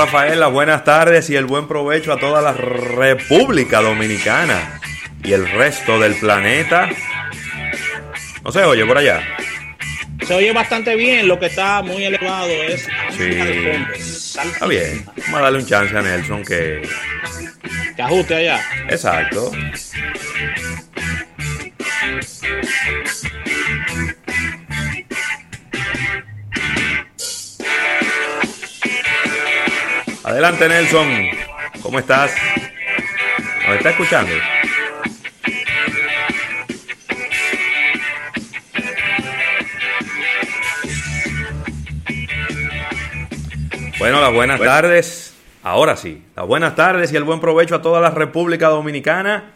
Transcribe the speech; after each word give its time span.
Rafael, 0.00 0.40
las 0.40 0.50
buenas 0.50 0.82
tardes 0.82 1.28
y 1.28 1.36
el 1.36 1.44
buen 1.44 1.68
provecho 1.68 2.14
a 2.14 2.18
toda 2.18 2.40
la 2.40 2.54
República 2.54 3.82
Dominicana 3.82 4.80
y 5.22 5.34
el 5.34 5.46
resto 5.46 5.98
del 6.00 6.14
planeta. 6.14 6.88
No 8.42 8.50
se 8.50 8.64
oye 8.64 8.86
por 8.86 8.96
allá. 8.96 9.20
Se 10.26 10.32
oye 10.32 10.54
bastante 10.54 10.96
bien, 10.96 11.28
lo 11.28 11.38
que 11.38 11.46
está 11.46 11.82
muy 11.82 12.02
elevado 12.02 12.48
es... 12.48 12.88
Sí. 13.10 13.28
Está 14.32 14.66
bien. 14.66 15.04
Vamos 15.04 15.34
a 15.34 15.42
darle 15.42 15.58
un 15.58 15.66
chance 15.66 15.94
a 15.94 16.00
Nelson 16.00 16.46
que... 16.46 16.88
Que 17.94 18.00
ajuste 18.00 18.36
allá. 18.36 18.64
Exacto. 18.88 19.52
Adelante 30.22 30.68
Nelson, 30.68 31.08
¿cómo 31.82 31.98
estás? 31.98 32.34
¿Nos 33.66 33.76
está 33.76 33.90
escuchando? 33.90 34.32
Bueno, 43.98 44.20
las 44.20 44.32
buenas 44.32 44.60
tardes. 44.60 45.34
Ahora 45.62 45.96
sí, 45.96 46.22
las 46.36 46.46
buenas 46.46 46.76
tardes 46.76 47.12
y 47.12 47.16
el 47.16 47.24
buen 47.24 47.40
provecho 47.40 47.76
a 47.76 47.82
toda 47.82 48.02
la 48.02 48.10
República 48.10 48.68
Dominicana. 48.68 49.52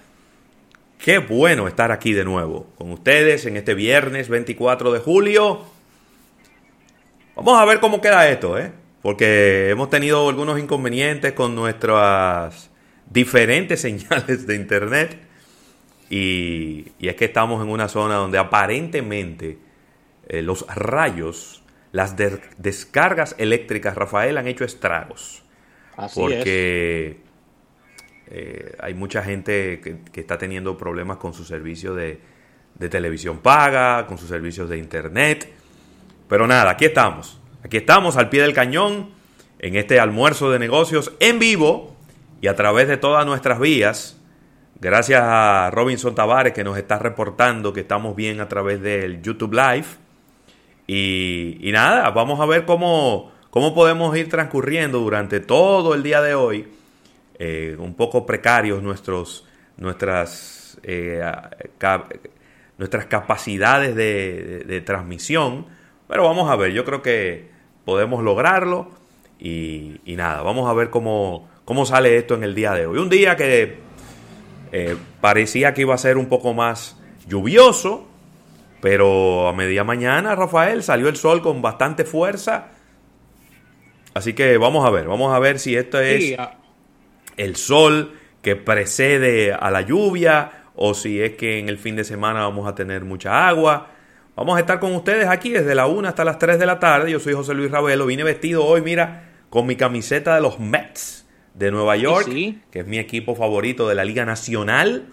Qué 0.98 1.18
bueno 1.18 1.68
estar 1.68 1.92
aquí 1.92 2.14
de 2.14 2.24
nuevo 2.24 2.68
con 2.78 2.90
ustedes 2.90 3.44
en 3.44 3.58
este 3.58 3.74
viernes 3.74 4.30
24 4.30 4.92
de 4.92 5.00
julio. 5.00 5.62
Vamos 7.36 7.60
a 7.60 7.64
ver 7.66 7.80
cómo 7.80 8.00
queda 8.00 8.28
esto, 8.28 8.56
¿eh? 8.58 8.72
Porque 9.04 9.68
hemos 9.68 9.90
tenido 9.90 10.26
algunos 10.26 10.58
inconvenientes 10.58 11.34
con 11.34 11.54
nuestras 11.54 12.70
diferentes 13.10 13.78
señales 13.82 14.46
de 14.46 14.54
internet 14.54 15.18
y, 16.08 16.86
es 16.98 17.14
que 17.14 17.26
estamos 17.26 17.62
en 17.62 17.68
una 17.68 17.88
zona 17.88 18.14
donde 18.14 18.38
aparentemente 18.38 19.58
eh, 20.26 20.40
los 20.40 20.66
rayos, 20.74 21.62
las 21.92 22.16
descargas 22.56 23.34
eléctricas, 23.36 23.94
Rafael, 23.94 24.38
han 24.38 24.48
hecho 24.48 24.64
estragos. 24.64 25.42
Así 25.98 26.18
porque 26.18 27.18
eh, 28.28 28.74
hay 28.80 28.94
mucha 28.94 29.22
gente 29.22 29.82
que, 29.82 30.18
está 30.18 30.38
teniendo 30.38 30.78
problemas 30.78 31.18
con 31.18 31.34
su 31.34 31.44
servicio 31.44 31.94
de, 31.94 32.20
de 32.76 32.88
televisión 32.88 33.40
paga, 33.40 34.06
con 34.06 34.16
sus 34.16 34.30
servicios 34.30 34.70
de 34.70 34.78
internet. 34.78 35.46
Pero 36.26 36.46
nada, 36.46 36.70
aquí 36.70 36.86
estamos 36.86 37.38
Aquí 37.64 37.78
estamos 37.78 38.18
al 38.18 38.28
pie 38.28 38.42
del 38.42 38.52
cañón 38.52 39.08
en 39.58 39.76
este 39.76 39.98
almuerzo 39.98 40.50
de 40.50 40.58
negocios 40.58 41.12
en 41.18 41.38
vivo 41.38 41.96
y 42.42 42.48
a 42.48 42.56
través 42.56 42.88
de 42.88 42.98
todas 42.98 43.24
nuestras 43.24 43.58
vías. 43.58 44.20
Gracias 44.82 45.22
a 45.24 45.70
Robinson 45.72 46.14
Tavares 46.14 46.52
que 46.52 46.62
nos 46.62 46.76
está 46.76 46.98
reportando 46.98 47.72
que 47.72 47.80
estamos 47.80 48.14
bien 48.14 48.42
a 48.42 48.48
través 48.48 48.82
del 48.82 49.22
YouTube 49.22 49.54
Live. 49.54 49.86
Y, 50.86 51.70
nada, 51.72 52.10
vamos 52.10 52.38
a 52.38 52.44
ver 52.44 52.66
cómo, 52.66 53.32
cómo 53.48 53.74
podemos 53.74 54.14
ir 54.14 54.28
transcurriendo 54.28 54.98
durante 54.98 55.40
todo 55.40 55.94
el 55.94 56.02
día 56.02 56.20
de 56.20 56.34
hoy. 56.34 56.68
Eh, 57.38 57.76
un 57.78 57.94
poco 57.94 58.26
precarios 58.26 58.82
nuestros, 58.82 59.46
nuestras, 59.78 60.78
eh, 60.82 61.22
nuestras 62.76 63.06
capacidades 63.06 63.96
de 63.96 64.82
transmisión. 64.84 65.64
Pero 66.06 66.24
vamos 66.24 66.50
a 66.50 66.56
ver, 66.56 66.72
yo 66.72 66.84
creo 66.84 67.00
que 67.00 67.53
podemos 67.84 68.22
lograrlo. 68.22 68.90
Y, 69.38 70.00
nada, 70.06 70.42
vamos 70.42 70.68
a 70.70 70.72
ver 70.72 70.90
cómo, 70.90 71.48
cómo 71.64 71.84
sale 71.84 72.16
esto 72.16 72.34
en 72.34 72.44
el 72.44 72.54
día 72.54 72.72
de 72.72 72.86
hoy. 72.86 72.98
Un 72.98 73.10
día 73.10 73.36
que 73.36 73.78
eh, 74.72 74.96
parecía 75.20 75.74
que 75.74 75.82
iba 75.82 75.94
a 75.94 75.98
ser 75.98 76.16
un 76.16 76.26
poco 76.26 76.54
más 76.54 76.96
lluvioso, 77.28 78.06
pero 78.80 79.48
a 79.48 79.52
media 79.52 79.84
mañana, 79.84 80.34
Rafael, 80.34 80.82
salió 80.82 81.08
el 81.08 81.16
sol 81.16 81.42
con 81.42 81.62
bastante 81.62 82.04
fuerza. 82.04 82.68
Así 84.14 84.32
que 84.32 84.56
vamos 84.58 84.86
a 84.86 84.90
ver, 84.90 85.06
vamos 85.06 85.34
a 85.34 85.38
ver 85.38 85.58
si 85.58 85.76
esto 85.76 86.00
es 86.00 86.36
el 87.36 87.56
sol 87.56 88.18
que 88.42 88.56
precede 88.56 89.52
a 89.52 89.70
la 89.70 89.80
lluvia 89.80 90.64
o 90.76 90.94
si 90.94 91.20
es 91.20 91.36
que 91.36 91.58
en 91.58 91.68
el 91.68 91.78
fin 91.78 91.96
de 91.96 92.04
semana 92.04 92.40
vamos 92.40 92.68
a 92.68 92.74
tener 92.74 93.04
mucha 93.04 93.48
agua. 93.48 93.93
Vamos 94.36 94.56
a 94.56 94.60
estar 94.60 94.80
con 94.80 94.92
ustedes 94.96 95.28
aquí 95.28 95.50
desde 95.50 95.76
la 95.76 95.86
1 95.86 96.08
hasta 96.08 96.24
las 96.24 96.40
3 96.40 96.58
de 96.58 96.66
la 96.66 96.80
tarde. 96.80 97.08
Yo 97.12 97.20
soy 97.20 97.34
José 97.34 97.54
Luis 97.54 97.70
Ravelo. 97.70 98.04
Vine 98.06 98.24
vestido 98.24 98.64
hoy, 98.64 98.82
mira, 98.82 99.30
con 99.48 99.64
mi 99.64 99.76
camiseta 99.76 100.34
de 100.34 100.40
los 100.40 100.58
Mets 100.58 101.24
de 101.54 101.70
Nueva 101.70 101.96
York, 101.96 102.28
que 102.72 102.80
es 102.80 102.86
mi 102.86 102.98
equipo 102.98 103.36
favorito 103.36 103.88
de 103.88 103.94
la 103.94 104.04
Liga 104.04 104.24
Nacional, 104.24 105.06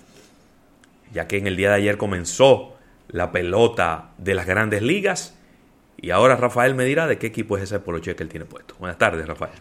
ya 1.14 1.28
que 1.28 1.38
en 1.38 1.46
el 1.46 1.56
día 1.56 1.70
de 1.70 1.76
ayer 1.76 1.98
comenzó 1.98 2.74
la 3.10 3.32
pelota 3.32 4.10
de 4.18 4.34
las 4.34 4.48
grandes 4.48 4.82
ligas. 4.82 5.38
Y 5.98 6.10
ahora 6.10 6.36
Rafael 6.36 6.74
me 6.74 6.84
dirá 6.84 7.06
de 7.06 7.20
qué 7.20 7.28
equipo 7.28 7.58
es 7.58 7.64
ese 7.64 7.80
poloche 7.80 8.16
que 8.16 8.24
él 8.24 8.30
tiene 8.30 8.48
puesto. 8.48 8.74
Buenas 8.80 8.98
tardes, 8.98 9.28
Rafael. 9.28 9.54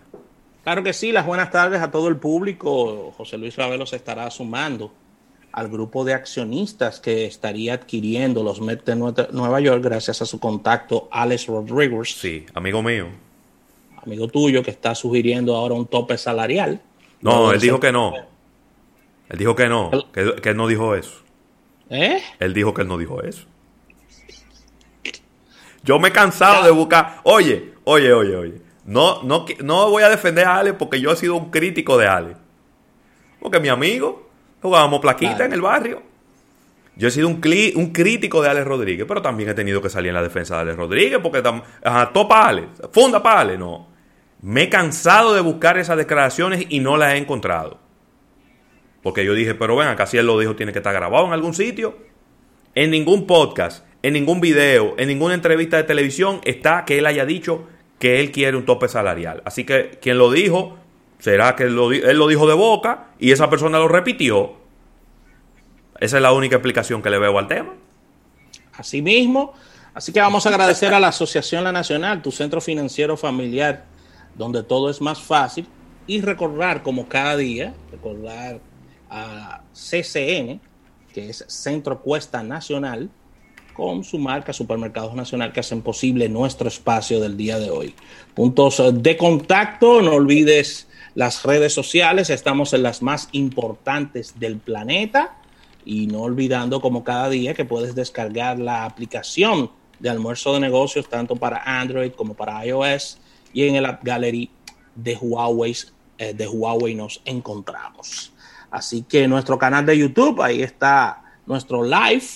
Claro 0.64 0.82
que 0.82 0.94
sí, 0.94 1.12
las 1.12 1.26
buenas 1.26 1.50
tardes 1.50 1.82
a 1.82 1.90
todo 1.90 2.08
el 2.08 2.16
público. 2.16 3.12
José 3.12 3.36
Luis 3.36 3.56
Ravelo 3.56 3.84
se 3.84 3.96
estará 3.96 4.30
sumando 4.30 4.94
al 5.52 5.68
grupo 5.68 6.04
de 6.04 6.14
accionistas 6.14 7.00
que 7.00 7.26
estaría 7.26 7.74
adquiriendo 7.74 8.42
los 8.42 8.60
Mets 8.60 8.84
de 8.84 8.96
Nueva 8.96 9.60
York 9.60 9.82
gracias 9.82 10.22
a 10.22 10.26
su 10.26 10.38
contacto 10.38 11.08
Alex 11.10 11.46
Rodriguez. 11.46 12.14
Sí, 12.14 12.46
amigo 12.54 12.82
mío. 12.82 13.08
Amigo 14.04 14.28
tuyo 14.28 14.62
que 14.62 14.70
está 14.70 14.94
sugiriendo 14.94 15.56
ahora 15.56 15.74
un 15.74 15.86
tope 15.86 16.16
salarial. 16.16 16.80
No, 17.20 17.52
él 17.52 17.60
dijo 17.60 17.80
que 17.80 17.92
no. 17.92 18.14
Él 19.28 19.38
dijo 19.38 19.54
que 19.54 19.68
no, 19.68 19.90
que, 20.12 20.50
él 20.50 20.56
no 20.56 20.66
dijo 20.66 20.94
eso. 20.94 21.22
¿Eh? 21.88 22.22
Él 22.38 22.54
dijo 22.54 22.72
que 22.72 22.82
él 22.82 22.88
no 22.88 22.98
dijo 22.98 23.22
eso. 23.22 23.44
Yo 25.82 25.98
me 25.98 26.08
he 26.08 26.12
cansado 26.12 26.64
de 26.64 26.70
buscar. 26.70 27.20
Oye, 27.24 27.74
oye, 27.84 28.12
oye, 28.12 28.36
oye. 28.36 28.54
No, 28.84 29.22
no, 29.22 29.44
no 29.62 29.90
voy 29.90 30.02
a 30.02 30.08
defender 30.08 30.46
a 30.46 30.58
Ale 30.58 30.74
porque 30.74 31.00
yo 31.00 31.12
he 31.12 31.16
sido 31.16 31.36
un 31.36 31.50
crítico 31.50 31.96
de 31.96 32.06
Ale. 32.06 32.36
Porque 33.40 33.60
mi 33.60 33.68
amigo, 33.68 34.29
Jugábamos 34.62 35.00
plaquita 35.00 35.44
en 35.44 35.52
el 35.52 35.60
barrio. 35.60 36.02
Yo 36.96 37.08
he 37.08 37.10
sido 37.10 37.28
un, 37.28 37.40
un, 37.76 37.92
crítico 37.92 38.42
de 38.42 38.50
Alex 38.50 38.66
Rodríguez, 38.66 39.06
pero 39.08 39.22
también 39.22 39.48
he 39.48 39.54
tenido 39.54 39.80
que 39.80 39.88
salir 39.88 40.08
en 40.08 40.16
la 40.16 40.22
defensa 40.22 40.56
de 40.56 40.62
Alex 40.62 40.76
Rodríguez 40.76 41.18
porque 41.22 41.42
ajá, 41.82 42.12
topa 42.12 42.46
Ale, 42.46 42.68
funda 42.92 43.22
para 43.22 43.40
Ale, 43.40 43.56
no. 43.56 43.88
Me 44.42 44.64
he 44.64 44.68
cansado 44.68 45.34
de 45.34 45.40
buscar 45.40 45.78
esas 45.78 45.96
declaraciones 45.96 46.66
y 46.68 46.80
no 46.80 46.96
las 46.96 47.14
he 47.14 47.16
encontrado. 47.16 47.78
Porque 49.02 49.24
yo 49.24 49.34
dije, 49.34 49.54
pero 49.54 49.76
ven, 49.76 49.88
acá 49.88 50.06
si 50.06 50.18
él 50.18 50.26
lo 50.26 50.38
dijo, 50.38 50.56
tiene 50.56 50.72
que 50.72 50.78
estar 50.78 50.92
grabado 50.92 51.26
en 51.26 51.32
algún 51.32 51.54
sitio. 51.54 51.96
En 52.74 52.90
ningún 52.90 53.26
podcast, 53.26 53.84
en 54.02 54.12
ningún 54.12 54.40
video, 54.40 54.94
en 54.98 55.08
ninguna 55.08 55.34
entrevista 55.34 55.76
de 55.76 55.84
televisión 55.84 56.40
está 56.44 56.84
que 56.84 56.98
él 56.98 57.06
haya 57.06 57.24
dicho 57.24 57.66
que 57.98 58.20
él 58.20 58.30
quiere 58.32 58.56
un 58.56 58.64
tope 58.64 58.88
salarial. 58.88 59.42
Así 59.44 59.64
que 59.64 59.98
quien 60.00 60.18
lo 60.18 60.30
dijo, 60.30 60.78
¿Será 61.20 61.54
que 61.54 61.64
él 61.64 61.76
lo, 61.76 61.88
dijo 62.28 62.48
de 62.48 62.54
boca 62.54 63.08
y 63.18 63.30
esa 63.30 63.48
persona 63.50 63.78
lo 63.78 63.88
repitió? 63.88 64.54
Esa 66.00 66.16
es 66.16 66.22
la 66.22 66.32
única 66.32 66.56
explicación 66.56 67.02
que 67.02 67.10
le 67.10 67.18
veo 67.18 67.38
al 67.38 67.46
tema. 67.46 67.74
Así 68.72 69.02
mismo. 69.02 69.52
Así 69.92 70.12
que 70.12 70.20
vamos 70.20 70.46
a 70.46 70.48
agradecer 70.48 70.94
a 70.94 71.00
la 71.00 71.08
Asociación 71.08 71.62
La 71.62 71.72
Nacional, 71.72 72.22
tu 72.22 72.32
centro 72.32 72.60
financiero 72.60 73.16
familiar, 73.16 73.84
donde 74.34 74.62
todo 74.62 74.88
es 74.88 75.00
más 75.00 75.20
fácil. 75.20 75.66
Y 76.06 76.22
recordar, 76.22 76.82
como 76.82 77.06
cada 77.06 77.36
día, 77.36 77.74
recordar 77.92 78.60
a 79.10 79.60
CCN, 79.74 80.60
que 81.12 81.28
es 81.28 81.44
Centro 81.48 82.00
Cuesta 82.00 82.42
Nacional, 82.42 83.10
con 83.80 84.04
su 84.04 84.18
marca 84.18 84.52
Supermercados 84.52 85.14
Nacional, 85.14 85.54
que 85.54 85.60
hacen 85.60 85.80
posible 85.80 86.28
nuestro 86.28 86.68
espacio 86.68 87.18
del 87.18 87.38
día 87.38 87.58
de 87.58 87.70
hoy. 87.70 87.94
Puntos 88.34 88.82
de 88.92 89.16
contacto, 89.16 90.02
no 90.02 90.12
olvides 90.12 90.86
las 91.14 91.42
redes 91.44 91.72
sociales, 91.72 92.28
estamos 92.28 92.74
en 92.74 92.82
las 92.82 93.00
más 93.00 93.30
importantes 93.32 94.38
del 94.38 94.58
planeta 94.58 95.34
y 95.86 96.08
no 96.08 96.20
olvidando 96.20 96.82
como 96.82 97.04
cada 97.04 97.30
día 97.30 97.54
que 97.54 97.64
puedes 97.64 97.94
descargar 97.94 98.58
la 98.58 98.84
aplicación 98.84 99.70
de 99.98 100.10
almuerzo 100.10 100.52
de 100.52 100.60
negocios 100.60 101.08
tanto 101.08 101.36
para 101.36 101.62
Android 101.80 102.12
como 102.12 102.34
para 102.34 102.62
iOS 102.66 103.18
y 103.54 103.66
en 103.66 103.76
el 103.76 103.86
App 103.86 104.04
Gallery 104.04 104.50
de 104.94 105.16
Huawei, 105.16 105.74
eh, 106.18 106.34
de 106.34 106.46
Huawei 106.46 106.94
nos 106.94 107.22
encontramos. 107.24 108.34
Así 108.70 109.06
que 109.08 109.26
nuestro 109.26 109.56
canal 109.56 109.86
de 109.86 109.96
YouTube, 109.96 110.42
ahí 110.42 110.62
está 110.62 111.22
nuestro 111.46 111.82
live, 111.82 112.26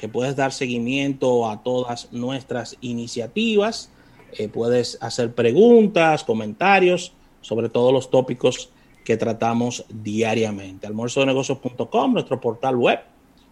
que 0.00 0.08
puedes 0.08 0.34
dar 0.34 0.50
seguimiento 0.50 1.50
a 1.50 1.62
todas 1.62 2.10
nuestras 2.10 2.78
iniciativas, 2.80 3.90
eh, 4.32 4.48
puedes 4.48 4.96
hacer 5.02 5.34
preguntas, 5.34 6.24
comentarios 6.24 7.12
sobre 7.42 7.68
todos 7.68 7.92
los 7.92 8.10
tópicos 8.10 8.70
que 9.04 9.18
tratamos 9.18 9.84
diariamente. 9.90 10.86
Almuerzodenegocios.com, 10.86 12.14
nuestro 12.14 12.40
portal 12.40 12.76
web. 12.76 13.00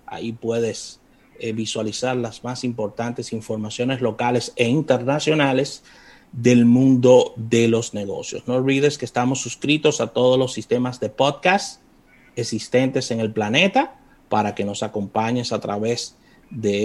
Ahí 0.06 0.32
puedes 0.32 1.00
eh, 1.38 1.52
visualizar 1.52 2.16
las 2.16 2.42
más 2.42 2.64
importantes 2.64 3.34
informaciones 3.34 4.00
locales 4.00 4.54
e 4.56 4.68
internacionales. 4.68 5.84
del 6.30 6.66
mundo 6.66 7.32
de 7.36 7.68
los 7.68 7.94
negocios. 7.94 8.42
No 8.46 8.56
olvides 8.56 8.98
que 8.98 9.06
estamos 9.06 9.40
suscritos 9.40 10.02
a 10.02 10.08
todos 10.08 10.38
los 10.38 10.52
sistemas 10.52 11.00
de 11.00 11.08
podcast 11.08 11.80
existentes 12.36 13.10
en 13.10 13.20
el 13.20 13.32
planeta 13.32 13.98
para 14.28 14.54
que 14.54 14.66
nos 14.66 14.82
acompañes 14.82 15.54
a 15.54 15.60
través 15.60 16.10
de 16.10 16.27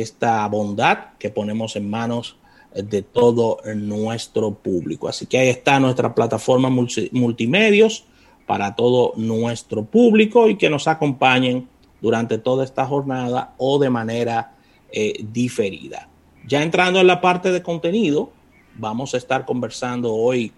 esta 0.01 0.47
bondad 0.47 1.13
que 1.19 1.29
ponemos 1.29 1.75
en 1.75 1.89
manos 1.89 2.37
de 2.75 3.01
todo 3.01 3.59
nuestro 3.75 4.55
público. 4.55 5.07
Así 5.07 5.25
que 5.25 5.37
ahí 5.37 5.49
está 5.49 5.79
nuestra 5.79 6.15
plataforma 6.15 6.69
multimedios 6.69 8.05
para 8.45 8.75
todo 8.75 9.13
nuestro 9.15 9.85
público 9.85 10.49
y 10.49 10.57
que 10.57 10.69
nos 10.69 10.87
acompañen 10.87 11.67
durante 12.01 12.37
toda 12.37 12.63
esta 12.63 12.85
jornada 12.85 13.53
o 13.57 13.79
de 13.79 13.89
manera 13.89 14.53
eh, 14.91 15.23
diferida. 15.31 16.09
Ya 16.45 16.61
entrando 16.61 16.99
en 16.99 17.07
la 17.07 17.21
parte 17.21 17.51
de 17.51 17.63
contenido, 17.63 18.31
vamos 18.75 19.13
a 19.13 19.17
estar 19.17 19.45
conversando 19.45 20.13
hoy 20.13 20.51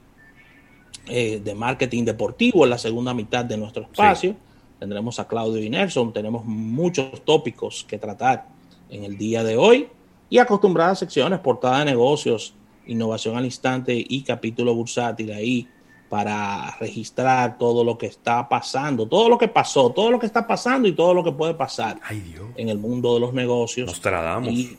eh, 1.08 1.40
de 1.44 1.54
marketing 1.54 2.06
deportivo 2.06 2.64
en 2.64 2.72
la 2.72 2.78
segunda 2.80 3.14
mitad 3.14 3.46
de 3.46 3.58
nuestro 3.58 3.84
espacio. 3.84 4.36
Tendremos 4.80 5.20
a 5.20 5.28
Claudio 5.28 5.62
Inerson, 5.62 6.12
tenemos 6.12 6.44
muchos 6.46 7.24
tópicos 7.24 7.86
que 7.88 8.00
tratar 8.00 8.55
en 8.90 9.04
el 9.04 9.18
día 9.18 9.44
de 9.44 9.58
hoy 9.58 9.88
y 10.30 10.40
acostumbradas 10.40 11.00
secciones, 11.00 11.40
portada 11.40 11.80
de 11.80 11.86
negocios, 11.86 12.56
innovación 12.88 13.38
al 13.38 13.46
instante 13.46 13.94
y 13.96 14.24
capítulo 14.24 14.74
bursátil 14.74 15.32
ahí 15.32 15.68
para 16.10 16.76
registrar 16.80 17.58
todo 17.58 17.84
lo 17.84 17.98
que 17.98 18.06
está 18.06 18.48
pasando, 18.48 19.08
todo 19.08 19.28
lo 19.28 19.38
que 19.38 19.48
pasó, 19.48 19.92
todo 19.92 20.12
lo 20.12 20.20
que 20.20 20.26
está 20.26 20.46
pasando 20.46 20.88
y 20.88 20.94
todo 20.94 21.14
lo 21.14 21.24
que 21.24 21.32
puede 21.32 21.56
pasar 21.56 22.00
en 22.10 22.70
el 22.70 22.78
mundo 22.78 23.16
de 23.16 23.20
los 23.20 23.34
negocios 23.34 24.02
y 24.44 24.78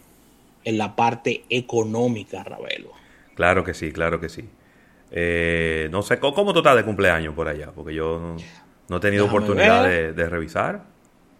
en 0.64 0.78
la 0.78 0.94
parte 0.94 1.44
económica, 1.48 2.42
Ravelo. 2.42 2.90
Claro 3.34 3.64
que 3.64 3.74
sí, 3.74 3.92
claro 3.92 4.20
que 4.20 4.28
sí. 4.28 4.44
Eh, 5.10 5.88
no 5.90 6.02
sé, 6.02 6.18
¿cómo 6.18 6.52
tú 6.52 6.58
estás 6.58 6.76
de 6.76 6.84
cumpleaños 6.84 7.34
por 7.34 7.48
allá? 7.48 7.70
Porque 7.74 7.94
yo 7.94 8.36
no, 8.88 8.96
he 8.96 9.00
tenido 9.00 9.26
oportunidad 9.26 9.84
de, 9.84 10.28
revisar. 10.28 10.84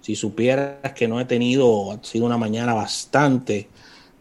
Si 0.06 0.14
supieras 0.14 0.92
que 0.94 1.08
no 1.08 1.18
he 1.18 1.24
tenido, 1.24 1.90
ha 1.90 1.98
sido 2.00 2.26
una 2.26 2.38
mañana 2.38 2.72
bastante 2.74 3.66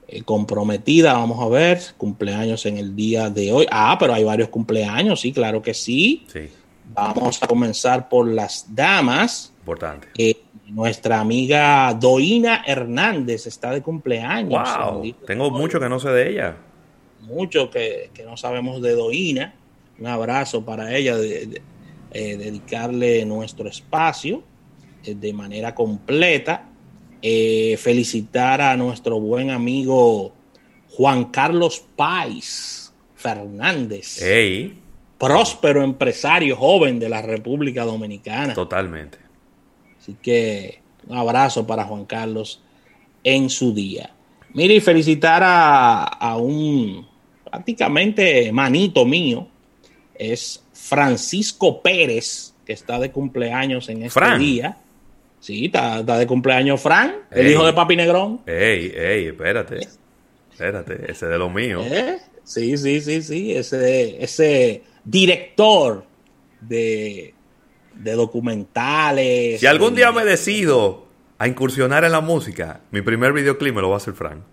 eh, 0.07 0.23
comprometida. 0.23 1.13
Vamos 1.13 1.39
a 1.39 1.47
ver, 1.47 1.79
cumpleaños 1.95 2.65
en 2.65 2.79
el 2.79 2.95
día 2.95 3.29
de 3.29 3.51
hoy. 3.51 3.67
Ah, 3.69 3.95
pero 3.99 4.15
hay 4.15 4.23
varios 4.23 4.49
cumpleaños, 4.49 5.21
sí, 5.21 5.31
claro 5.31 5.61
que 5.61 5.75
sí. 5.75 6.25
sí. 6.33 6.49
Vamos 6.91 7.43
a 7.43 7.45
comenzar 7.45 8.09
por 8.09 8.27
las 8.27 8.65
damas. 8.73 9.53
Importante. 9.59 10.07
Eh, 10.17 10.41
nuestra 10.69 11.19
amiga 11.19 11.93
Doina 11.93 12.63
Hernández 12.65 13.45
está 13.45 13.69
de 13.69 13.83
cumpleaños. 13.83 14.67
Wow, 14.79 15.13
tengo 15.27 15.51
mucho 15.51 15.79
que 15.79 15.87
no 15.87 15.99
sé 15.99 16.09
de 16.09 16.31
ella. 16.31 16.57
Mucho 17.21 17.69
que, 17.69 18.09
no 18.25 18.37
sabemos 18.37 18.81
de 18.81 18.95
Doina. 18.95 19.53
Un 19.99 20.07
abrazo 20.07 20.65
para 20.65 20.97
ella, 20.97 21.15
de, 21.15 21.61
eh, 22.09 22.37
dedicarle 22.37 23.23
nuestro 23.23 23.69
espacio 23.69 24.41
de 25.13 25.33
manera 25.33 25.75
completa. 25.75 26.69
Eh, 27.21 27.77
felicitar 27.77 28.61
a 28.61 28.77
nuestro 28.77 29.19
buen 29.19 29.49
amigo 29.49 30.33
Juan 30.91 31.25
Carlos 31.25 31.83
Páez 31.95 32.93
Fernández. 33.15 34.19
Próspero 35.17 35.83
empresario 35.83 36.55
joven 36.55 36.99
de 36.99 37.09
la 37.09 37.21
República 37.21 37.83
Dominicana. 37.83 38.53
Totalmente. 38.53 39.17
Así 39.99 40.15
que 40.21 40.81
un 41.07 41.17
abrazo 41.17 41.65
para 41.65 41.85
Juan 41.85 42.05
Carlos 42.05 42.61
en 43.23 43.49
su 43.49 43.73
día. 43.73 44.11
Mire, 44.53 44.75
y 44.75 44.79
felicitar 44.79 45.41
a, 45.43 46.37
un 46.37 47.05
prácticamente 47.43 48.51
manito 48.51 49.05
mío, 49.05 49.47
es 50.13 50.63
Francisco 50.71 51.81
Pérez, 51.81 52.53
que 52.65 52.73
está 52.73 52.99
de 52.99 53.11
cumpleaños 53.11 53.89
en 53.89 54.03
este 54.03 54.37
día. 54.37 54.77
Sí, 55.45 55.65
está, 55.65 56.01
de 56.01 56.25
cumpleaños 56.25 56.81
Fran, 56.81 57.17
el 57.29 57.51
hijo 57.51 57.63
de 57.67 57.73
Papi 57.73 57.95
Negrón. 57.95 58.41
Ey, 58.47 58.91
ey, 58.95 59.27
espérate. 59.27 59.87
Espérate, 60.51 61.11
ese 61.11 61.27
de 61.27 61.37
lo 61.37 61.51
mío. 61.51 61.81
¿Eh? 61.83 62.17
Sí, 62.43 62.75
sí, 62.79 62.99
sí, 62.99 63.21
sí. 63.21 63.55
Ese, 63.55 64.23
ese 64.23 64.81
director 65.03 66.03
de, 66.61 67.35
de 67.93 68.11
documentales. 68.13 69.59
Si 69.59 69.67
algún 69.67 69.93
día 69.93 70.11
me 70.11 70.25
decido 70.25 71.05
a 71.37 71.47
incursionar 71.47 72.03
en 72.05 72.13
la 72.13 72.21
música, 72.21 72.81
mi 72.89 73.03
primer 73.03 73.31
videoclip 73.31 73.75
me 73.75 73.81
lo 73.81 73.89
va 73.89 73.97
a 73.97 73.97
hacer 73.97 74.15
Fran. 74.15 74.43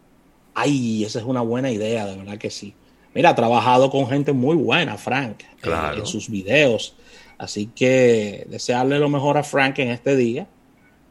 Ay, 0.53 1.05
esa 1.07 1.21
es 1.21 1.25
una 1.25 1.41
buena 1.41 1.71
idea, 1.71 2.05
de 2.05 2.19
verdad 2.19 2.37
que 2.37 2.51
sí. 2.51 2.75
Mira, 3.15 3.31
ha 3.31 3.35
trabajado 3.35 3.89
con 3.89 4.09
gente 4.09 4.35
muy 4.35 4.57
buena, 4.57 4.99
Frank, 4.99 5.39
en 5.63 6.05
sus 6.05 6.29
videos. 6.29 6.97
Así 7.39 7.71
que 7.75 8.45
desearle 8.51 8.99
lo 8.99 9.09
mejor 9.09 9.39
a 9.39 9.43
Frank 9.43 9.79
en 9.79 9.89
este 9.89 10.17
día 10.17 10.47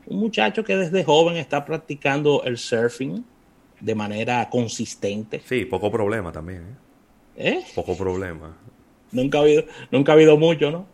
un 0.08 0.20
muchacho 0.20 0.63
que 0.63 0.75
desde 0.75 1.03
joven 1.03 1.38
está 1.38 1.65
practicando 1.65 2.43
el 2.43 2.58
surfing 2.58 3.24
de 3.79 3.96
manera 3.96 4.48
consistente. 4.50 5.41
Sí, 5.46 5.65
poco 5.65 5.91
problema 5.91 6.31
también. 6.31 6.62
¿eh? 7.36 7.60
¿Eh? 7.60 7.65
Poco 7.75 7.98
problema. 7.98 8.55
Nunca 9.12 9.39
ha 9.39 9.41
habido, 9.41 9.65
nunca 9.91 10.12
ha 10.12 10.15
habido 10.15 10.38
mucho, 10.38 10.72
¿no? 10.72 10.86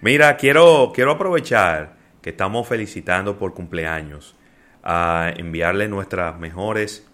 Mira, 0.00 0.36
quiero, 0.36 0.92
quiero 0.94 1.12
aprovechar 1.12 1.96
que 2.22 2.30
estamos 2.30 2.66
felicitando 2.66 3.38
por 3.38 3.54
cumpleaños 3.54 4.36
a 4.82 5.32
enviarle 5.36 5.88
nuestras 5.88 6.38
mejores, 6.38 7.06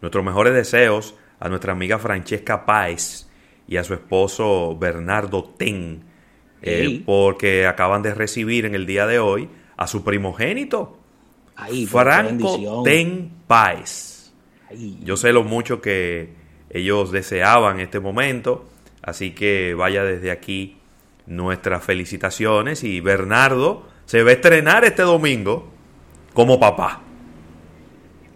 nuestros 0.00 0.24
mejores 0.24 0.54
deseos 0.54 1.14
a 1.38 1.48
nuestra 1.48 1.72
amiga 1.72 1.98
Francesca 1.98 2.66
Páez 2.66 3.28
y 3.68 3.76
a 3.76 3.84
su 3.84 3.94
esposo 3.94 4.76
Bernardo 4.78 5.44
Ten, 5.44 6.02
eh, 6.62 7.02
porque 7.06 7.66
acaban 7.66 8.02
de 8.02 8.14
recibir 8.14 8.66
en 8.66 8.74
el 8.74 8.84
día 8.84 9.06
de 9.06 9.18
hoy 9.18 9.48
a 9.80 9.86
su 9.86 10.04
primogénito, 10.04 10.98
Franco 11.88 12.82
Ten 12.84 13.30
Páez. 13.46 14.30
Yo 15.02 15.16
sé 15.16 15.32
lo 15.32 15.42
mucho 15.42 15.80
que 15.80 16.34
ellos 16.68 17.10
deseaban 17.10 17.80
este 17.80 17.98
momento, 17.98 18.68
así 19.00 19.30
que 19.30 19.72
vaya 19.72 20.04
desde 20.04 20.30
aquí 20.30 20.76
nuestras 21.26 21.82
felicitaciones 21.82 22.84
y 22.84 23.00
Bernardo 23.00 23.86
se 24.04 24.22
va 24.22 24.30
a 24.30 24.34
estrenar 24.34 24.84
este 24.84 25.00
domingo 25.00 25.70
como 26.34 26.60
papá. 26.60 27.00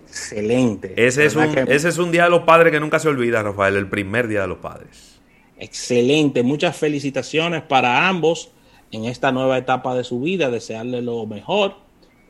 Excelente. 0.08 0.94
Ese 0.96 1.26
es, 1.26 1.36
un, 1.36 1.58
ese 1.68 1.90
es 1.90 1.98
un 1.98 2.10
día 2.10 2.24
de 2.24 2.30
los 2.30 2.44
padres 2.44 2.72
que 2.72 2.80
nunca 2.80 2.98
se 2.98 3.08
olvida, 3.08 3.42
Rafael, 3.42 3.76
el 3.76 3.88
primer 3.88 4.28
día 4.28 4.42
de 4.42 4.48
los 4.48 4.58
padres. 4.58 5.20
Excelente, 5.58 6.42
muchas 6.42 6.74
felicitaciones 6.74 7.62
para 7.62 8.08
ambos 8.08 8.53
en 8.94 9.06
esta 9.06 9.32
nueva 9.32 9.58
etapa 9.58 9.94
de 9.94 10.04
su 10.04 10.20
vida, 10.20 10.50
desearle 10.50 11.02
lo 11.02 11.26
mejor, 11.26 11.74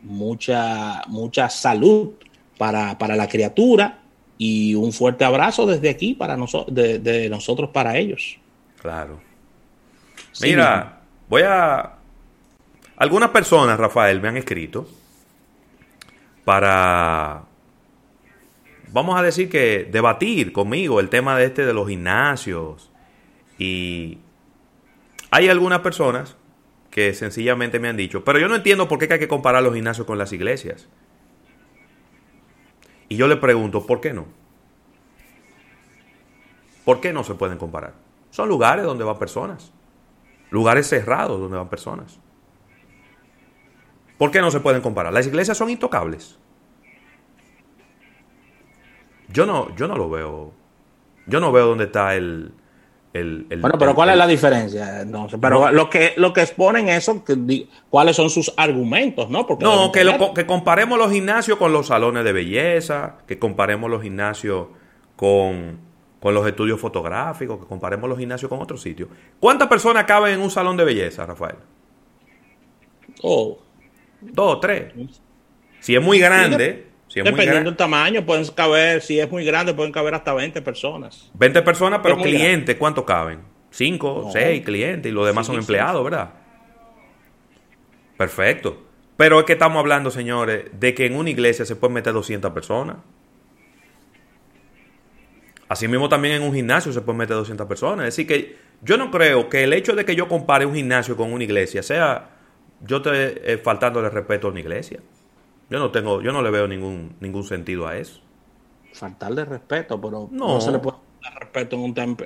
mucha, 0.00 1.02
mucha 1.08 1.50
salud 1.50 2.12
para, 2.56 2.96
la 3.16 3.28
criatura 3.28 3.98
y 4.38 4.74
un 4.74 4.92
fuerte 4.92 5.24
abrazo 5.24 5.66
desde 5.66 5.90
aquí 5.90 6.14
para 6.14 6.38
nosotros, 6.38 6.74
de, 6.74 7.28
nosotros 7.28 7.68
para 7.70 7.98
ellos. 7.98 8.38
Claro. 8.80 9.20
Mira, 10.40 11.00
voy 11.28 11.42
a... 11.42 11.96
Algunas 12.96 13.30
personas, 13.30 13.78
Rafael, 13.78 14.22
me 14.22 14.28
han 14.28 14.36
escrito 14.38 14.88
para, 16.44 17.42
vamos 18.88 19.18
a 19.18 19.22
decir 19.22 19.50
que 19.50 19.86
debatir 19.90 20.52
conmigo 20.52 21.00
el 21.00 21.10
tema 21.10 21.36
de 21.36 21.46
este 21.46 21.66
de 21.66 21.74
los 21.74 21.88
gimnasios. 21.88 22.90
Y 23.58 24.18
hay 25.30 25.48
algunas 25.48 25.80
personas 25.80 26.36
que 26.94 27.12
sencillamente 27.12 27.80
me 27.80 27.88
han 27.88 27.96
dicho, 27.96 28.22
pero 28.22 28.38
yo 28.38 28.46
no 28.46 28.54
entiendo 28.54 28.86
por 28.86 29.00
qué 29.00 29.12
hay 29.12 29.18
que 29.18 29.26
comparar 29.26 29.64
los 29.64 29.74
gimnasios 29.74 30.06
con 30.06 30.16
las 30.16 30.32
iglesias. 30.32 30.86
Y 33.08 33.16
yo 33.16 33.26
le 33.26 33.36
pregunto, 33.36 33.84
¿por 33.84 34.00
qué 34.00 34.12
no? 34.12 34.26
¿Por 36.84 37.00
qué 37.00 37.12
no 37.12 37.24
se 37.24 37.34
pueden 37.34 37.58
comparar? 37.58 37.94
Son 38.30 38.48
lugares 38.48 38.84
donde 38.84 39.02
van 39.02 39.18
personas. 39.18 39.72
Lugares 40.50 40.86
cerrados 40.86 41.40
donde 41.40 41.56
van 41.56 41.68
personas. 41.68 42.20
¿Por 44.16 44.30
qué 44.30 44.40
no 44.40 44.52
se 44.52 44.60
pueden 44.60 44.80
comparar? 44.80 45.12
Las 45.12 45.26
iglesias 45.26 45.58
son 45.58 45.70
intocables. 45.70 46.38
Yo 49.30 49.46
no, 49.46 49.74
yo 49.74 49.88
no 49.88 49.96
lo 49.96 50.08
veo. 50.08 50.52
Yo 51.26 51.40
no 51.40 51.50
veo 51.50 51.66
dónde 51.66 51.86
está 51.86 52.14
el, 52.14 52.54
bueno, 53.14 53.78
pero 53.78 53.94
¿cuál 53.94 54.10
es 54.10 54.16
la 54.16 54.26
diferencia? 54.26 55.02
Entonces, 55.02 55.38
pero 55.40 55.70
lo 55.70 55.88
que 55.88 56.14
lo 56.16 56.32
que 56.32 56.40
exponen 56.42 56.88
eso, 56.88 57.22
¿cuáles 57.88 58.16
son 58.16 58.28
sus 58.28 58.52
argumentos, 58.56 59.30
no? 59.30 59.46
Porque 59.46 59.64
no, 59.64 59.92
que, 59.92 60.02
lo, 60.02 60.34
que 60.34 60.46
comparemos 60.46 60.98
los 60.98 61.12
gimnasios 61.12 61.56
con 61.56 61.72
los 61.72 61.86
salones 61.86 62.24
de 62.24 62.32
belleza, 62.32 63.18
que 63.28 63.38
comparemos 63.38 63.88
los 63.88 64.02
gimnasios 64.02 64.66
con, 65.14 65.78
con 66.18 66.34
los 66.34 66.44
estudios 66.44 66.80
fotográficos, 66.80 67.60
que 67.60 67.66
comparemos 67.66 68.08
los 68.08 68.18
gimnasios 68.18 68.48
con 68.48 68.60
otros 68.60 68.82
sitios. 68.82 69.08
¿Cuántas 69.38 69.68
personas 69.68 70.04
caben 70.04 70.34
en 70.34 70.40
un 70.40 70.50
salón 70.50 70.76
de 70.76 70.84
belleza, 70.84 71.24
Rafael? 71.24 71.56
Oh. 73.22 73.58
Dos, 74.20 74.60
tres. 74.60 74.92
Si 75.78 75.94
es 75.94 76.02
muy 76.02 76.18
grande, 76.18 76.93
Dependiendo 77.14 77.70
del 77.70 77.76
tamaño, 77.76 78.24
pueden 78.24 78.46
caber, 78.48 79.00
si 79.00 79.20
es 79.20 79.30
muy 79.30 79.44
grande, 79.44 79.74
pueden 79.74 79.92
caber 79.92 80.14
hasta 80.14 80.32
20 80.32 80.62
personas. 80.62 81.30
20 81.34 81.62
personas, 81.62 82.00
pero 82.02 82.16
clientes, 82.16 82.76
¿cuántos 82.76 83.04
caben? 83.04 83.40
5, 83.70 84.30
6 84.32 84.64
clientes 84.64 85.10
y 85.10 85.14
los 85.14 85.26
demás 85.26 85.46
son 85.46 85.56
empleados, 85.56 86.02
¿verdad? 86.02 86.30
Perfecto. 88.16 88.82
Pero 89.16 89.38
es 89.38 89.44
que 89.44 89.52
estamos 89.52 89.78
hablando, 89.78 90.10
señores, 90.10 90.66
de 90.72 90.94
que 90.94 91.06
en 91.06 91.16
una 91.16 91.30
iglesia 91.30 91.64
se 91.64 91.76
pueden 91.76 91.94
meter 91.94 92.12
200 92.12 92.52
personas. 92.52 92.96
Asimismo, 95.68 96.08
también 96.08 96.34
en 96.34 96.42
un 96.42 96.54
gimnasio 96.54 96.92
se 96.92 97.00
pueden 97.00 97.18
meter 97.18 97.36
200 97.36 97.66
personas. 97.66 98.08
Es 98.08 98.16
decir, 98.16 98.26
que 98.26 98.56
yo 98.82 98.96
no 98.96 99.10
creo 99.10 99.48
que 99.48 99.64
el 99.64 99.72
hecho 99.72 99.94
de 99.94 100.04
que 100.04 100.14
yo 100.14 100.28
compare 100.28 100.66
un 100.66 100.74
gimnasio 100.74 101.16
con 101.16 101.32
una 101.32 101.44
iglesia 101.44 101.82
sea 101.82 102.30
yo 102.80 103.02
te 103.02 103.52
eh, 103.52 103.58
faltándole 103.58 104.10
respeto 104.10 104.48
a 104.48 104.50
una 104.50 104.60
iglesia. 104.60 105.00
Yo 105.70 105.78
no 105.78 105.90
tengo, 105.90 106.22
yo 106.22 106.32
no 106.32 106.42
le 106.42 106.50
veo 106.50 106.68
ningún, 106.68 107.16
ningún 107.20 107.44
sentido 107.44 107.86
a 107.86 107.96
eso. 107.96 108.20
Faltarle 108.92 109.44
respeto, 109.44 110.00
pero 110.00 110.28
no, 110.30 110.60
se 110.60 110.70
le 110.70 110.78
puede 110.78 110.98
dar 111.22 111.34
respeto 111.40 111.76
en 111.76 111.82
un, 111.82 112.16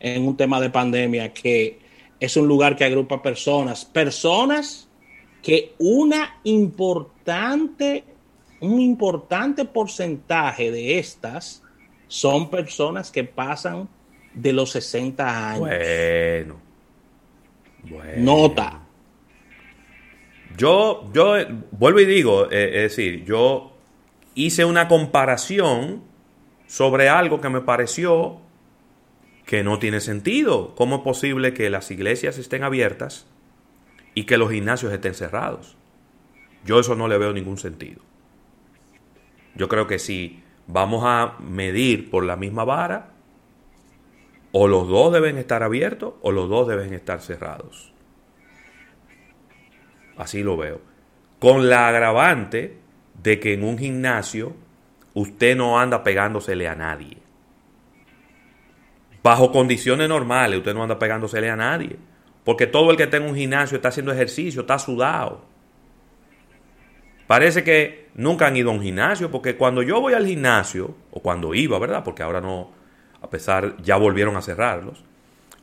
en 0.00 0.26
un 0.26 0.36
tema 0.36 0.60
de 0.60 0.70
pandemia 0.70 1.32
que 1.32 1.78
es 2.18 2.36
un 2.36 2.48
lugar 2.48 2.76
que 2.76 2.84
agrupa 2.84 3.22
personas, 3.22 3.84
personas 3.84 4.88
que 5.42 5.74
una 5.78 6.40
importante, 6.44 8.04
un 8.60 8.80
importante 8.80 9.64
porcentaje 9.64 10.70
de 10.70 10.98
estas 10.98 11.62
son 12.08 12.50
personas 12.50 13.10
que 13.10 13.24
pasan 13.24 13.88
de 14.34 14.52
los 14.52 14.70
60 14.70 15.50
años. 15.50 15.60
Bueno. 15.60 16.56
bueno. 17.88 18.38
Nota. 18.38 18.85
Yo, 20.56 21.10
yo 21.12 21.34
vuelvo 21.72 22.00
y 22.00 22.06
digo, 22.06 22.50
eh, 22.50 22.84
es 22.84 22.96
decir, 22.96 23.24
yo 23.24 23.72
hice 24.34 24.64
una 24.64 24.88
comparación 24.88 26.02
sobre 26.66 27.08
algo 27.08 27.40
que 27.40 27.48
me 27.48 27.60
pareció 27.60 28.40
que 29.44 29.62
no 29.62 29.78
tiene 29.78 30.00
sentido. 30.00 30.74
¿Cómo 30.74 30.96
es 30.96 31.02
posible 31.02 31.54
que 31.54 31.70
las 31.70 31.90
iglesias 31.90 32.38
estén 32.38 32.64
abiertas 32.64 33.26
y 34.14 34.24
que 34.24 34.38
los 34.38 34.50
gimnasios 34.50 34.92
estén 34.92 35.14
cerrados? 35.14 35.76
Yo 36.64 36.80
eso 36.80 36.96
no 36.96 37.06
le 37.06 37.18
veo 37.18 37.32
ningún 37.32 37.58
sentido. 37.58 38.02
Yo 39.54 39.68
creo 39.68 39.86
que 39.86 39.98
si 39.98 40.42
vamos 40.66 41.02
a 41.06 41.36
medir 41.40 42.10
por 42.10 42.24
la 42.24 42.36
misma 42.36 42.64
vara, 42.64 43.12
o 44.52 44.68
los 44.68 44.88
dos 44.88 45.12
deben 45.12 45.38
estar 45.38 45.62
abiertos 45.62 46.14
o 46.22 46.32
los 46.32 46.48
dos 46.48 46.66
deben 46.66 46.92
estar 46.92 47.20
cerrados. 47.20 47.92
Así 50.16 50.42
lo 50.42 50.56
veo. 50.56 50.80
Con 51.38 51.68
la 51.68 51.88
agravante 51.88 52.78
de 53.22 53.40
que 53.40 53.54
en 53.54 53.64
un 53.64 53.78
gimnasio 53.78 54.56
usted 55.14 55.56
no 55.56 55.78
anda 55.78 56.02
pegándosele 56.02 56.68
a 56.68 56.74
nadie. 56.74 57.18
Bajo 59.22 59.50
condiciones 59.50 60.08
normales 60.08 60.58
usted 60.58 60.74
no 60.74 60.82
anda 60.82 60.98
pegándosele 60.98 61.50
a 61.50 61.56
nadie. 61.56 61.96
Porque 62.44 62.66
todo 62.66 62.92
el 62.92 62.96
que 62.96 63.04
está 63.04 63.16
en 63.16 63.24
un 63.24 63.34
gimnasio 63.34 63.76
está 63.76 63.88
haciendo 63.88 64.12
ejercicio, 64.12 64.60
está 64.60 64.78
sudado. 64.78 65.44
Parece 67.26 67.64
que 67.64 68.10
nunca 68.14 68.46
han 68.46 68.56
ido 68.56 68.70
a 68.70 68.74
un 68.74 68.82
gimnasio, 68.82 69.32
porque 69.32 69.56
cuando 69.56 69.82
yo 69.82 70.00
voy 70.00 70.14
al 70.14 70.24
gimnasio, 70.24 70.94
o 71.10 71.20
cuando 71.20 71.54
iba, 71.54 71.76
¿verdad? 71.80 72.04
Porque 72.04 72.22
ahora 72.22 72.40
no, 72.40 72.70
a 73.20 73.28
pesar, 73.28 73.76
ya 73.82 73.96
volvieron 73.96 74.36
a 74.36 74.42
cerrarlos. 74.42 75.02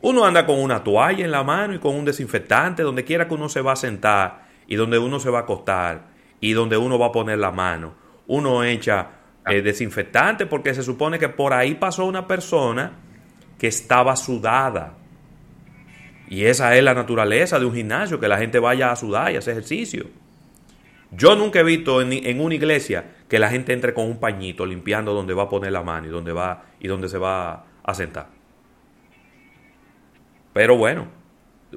Uno 0.02 0.26
anda 0.26 0.46
con 0.46 0.60
una 0.60 0.84
toalla 0.84 1.24
en 1.24 1.32
la 1.32 1.44
mano 1.44 1.74
y 1.74 1.80
con 1.80 1.96
un 1.96 2.04
desinfectante, 2.04 2.84
donde 2.84 3.06
quiera 3.06 3.30
que 3.30 3.34
uno 3.34 3.48
se 3.48 3.62
va 3.62 3.72
a 3.72 3.78
sentar 3.78 4.43
y 4.68 4.76
donde 4.76 5.00
uno 5.00 5.20
se 5.20 5.30
va 5.30 5.40
a 5.40 5.42
acostar 5.42 6.08
y 6.40 6.54
donde 6.54 6.78
uno 6.78 7.00
va 7.00 7.08
a 7.08 7.12
poner 7.12 7.40
la 7.40 7.52
mano. 7.52 7.94
Uno 8.28 8.64
echa 8.64 9.10
eh, 9.46 9.62
desinfectante 9.62 10.46
porque 10.46 10.74
se 10.74 10.84
supone 10.84 11.20
que 11.20 11.30
por 11.30 11.54
ahí 11.54 11.76
pasó 11.76 12.06
una 12.06 12.28
persona 12.28 12.94
que 13.58 13.68
estaba 13.68 14.16
sudada. 14.16 14.98
Y 16.30 16.46
esa 16.46 16.76
es 16.76 16.84
la 16.84 16.94
naturaleza 16.94 17.60
de 17.60 17.66
un 17.66 17.76
gimnasio, 17.76 18.20
que 18.20 18.28
la 18.28 18.38
gente 18.38 18.60
vaya 18.60 18.92
a 18.92 18.96
sudar 18.96 19.32
y 19.32 19.36
hacer 19.36 19.52
ejercicio. 19.54 20.06
Yo 21.12 21.36
nunca 21.36 21.60
he 21.60 21.64
visto 21.64 22.02
en, 22.02 22.12
en, 22.12 22.42
una 22.42 22.56
iglesia 22.56 23.06
que 23.30 23.38
la 23.38 23.50
gente 23.50 23.72
entre 23.72 23.94
con 23.94 24.06
un 24.06 24.20
pañito 24.20 24.66
limpiando 24.66 25.14
donde 25.14 25.34
va 25.34 25.44
a 25.44 25.50
poner 25.50 25.72
la 25.72 25.84
mano 25.84 26.08
y 26.08 26.10
donde 26.10 26.34
va 26.34 26.64
y 26.80 26.88
donde 26.88 27.08
se 27.08 27.18
va 27.18 27.66
a 27.84 27.94
sentar. 27.94 28.28
Pero 30.54 30.78
bueno, 30.78 31.08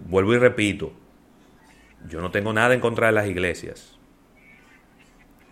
vuelvo 0.01 0.35
y 0.35 0.39
repito, 0.39 0.93
yo 2.09 2.21
no 2.21 2.31
tengo 2.31 2.53
nada 2.53 2.75
en 2.75 2.81
contra 2.81 3.09
de 3.09 3.13
las 3.13 3.27
iglesias. 3.27 3.97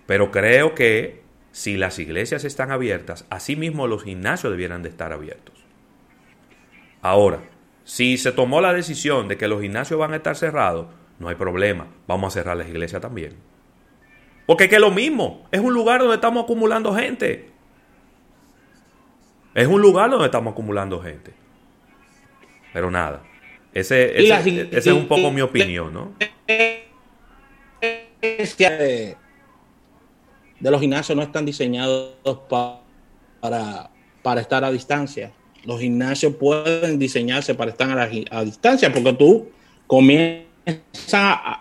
Pero 0.06 0.30
creo 0.30 0.75
que 0.75 1.23
si 1.52 1.76
las 1.76 1.99
iglesias 1.99 2.44
están 2.44 2.70
abiertas, 2.70 3.26
así 3.30 3.56
mismo 3.56 3.87
los 3.87 4.04
gimnasios 4.04 4.52
debieran 4.52 4.82
de 4.82 4.88
estar 4.88 5.12
abiertos. 5.12 5.54
Ahora, 7.00 7.40
si 7.84 8.16
se 8.16 8.32
tomó 8.32 8.61
la 8.61 8.73
decisión 8.73 9.28
de 9.28 9.37
que 9.37 9.49
los 9.49 9.61
gimnasios 9.61 10.00
van 10.00 10.12
a 10.12 10.16
estar 10.16 10.37
cerrados, 10.37 10.87
no 11.18 11.28
hay 11.28 11.37
problema, 11.37 11.87
vamos 12.06 12.32
a 12.32 12.40
cerrar 12.40 12.56
las 12.56 12.68
iglesias 12.68 13.00
también. 13.00 13.34
Porque 14.46 14.64
es 14.64 14.70
que 14.70 14.76
es 14.76 14.80
lo 14.80 14.90
mismo, 14.90 15.46
es 15.52 15.61
un 15.61 15.73
lugar 15.73 16.00
donde 16.00 16.16
estamos 16.16 16.44
acumulando 16.44 16.94
gente. 16.94 17.50
Es 19.54 19.66
un 19.66 19.80
lugar 19.80 20.11
donde 20.11 20.26
estamos 20.26 20.52
acumulando 20.52 21.00
gente. 21.00 21.32
Pero 22.73 22.90
nada, 22.90 23.23
ese, 23.73 24.18
ese, 24.20 24.68
es 24.73 24.87
un 24.88 25.06
poco 25.06 25.30
mi 25.30 25.40
opinión, 25.40 25.92
¿no? 25.94 26.12
De, 26.47 26.85
los 30.61 30.81
gimnasios 30.81 31.17
no 31.17 31.23
están 31.23 31.45
diseñados 31.45 32.15
para, 33.41 33.91
para 34.23 34.41
estar 34.41 34.65
a 34.65 34.71
distancia. 34.71 35.33
Los 35.65 35.81
gimnasios 35.81 36.35
pueden 36.35 36.99
diseñarse 36.99 37.55
para 37.55 37.71
estar 37.71 37.99
a, 37.99 38.45
distancia 38.45 38.93
porque 38.93 39.13
tú 39.15 39.49
comienzas, 39.87 40.45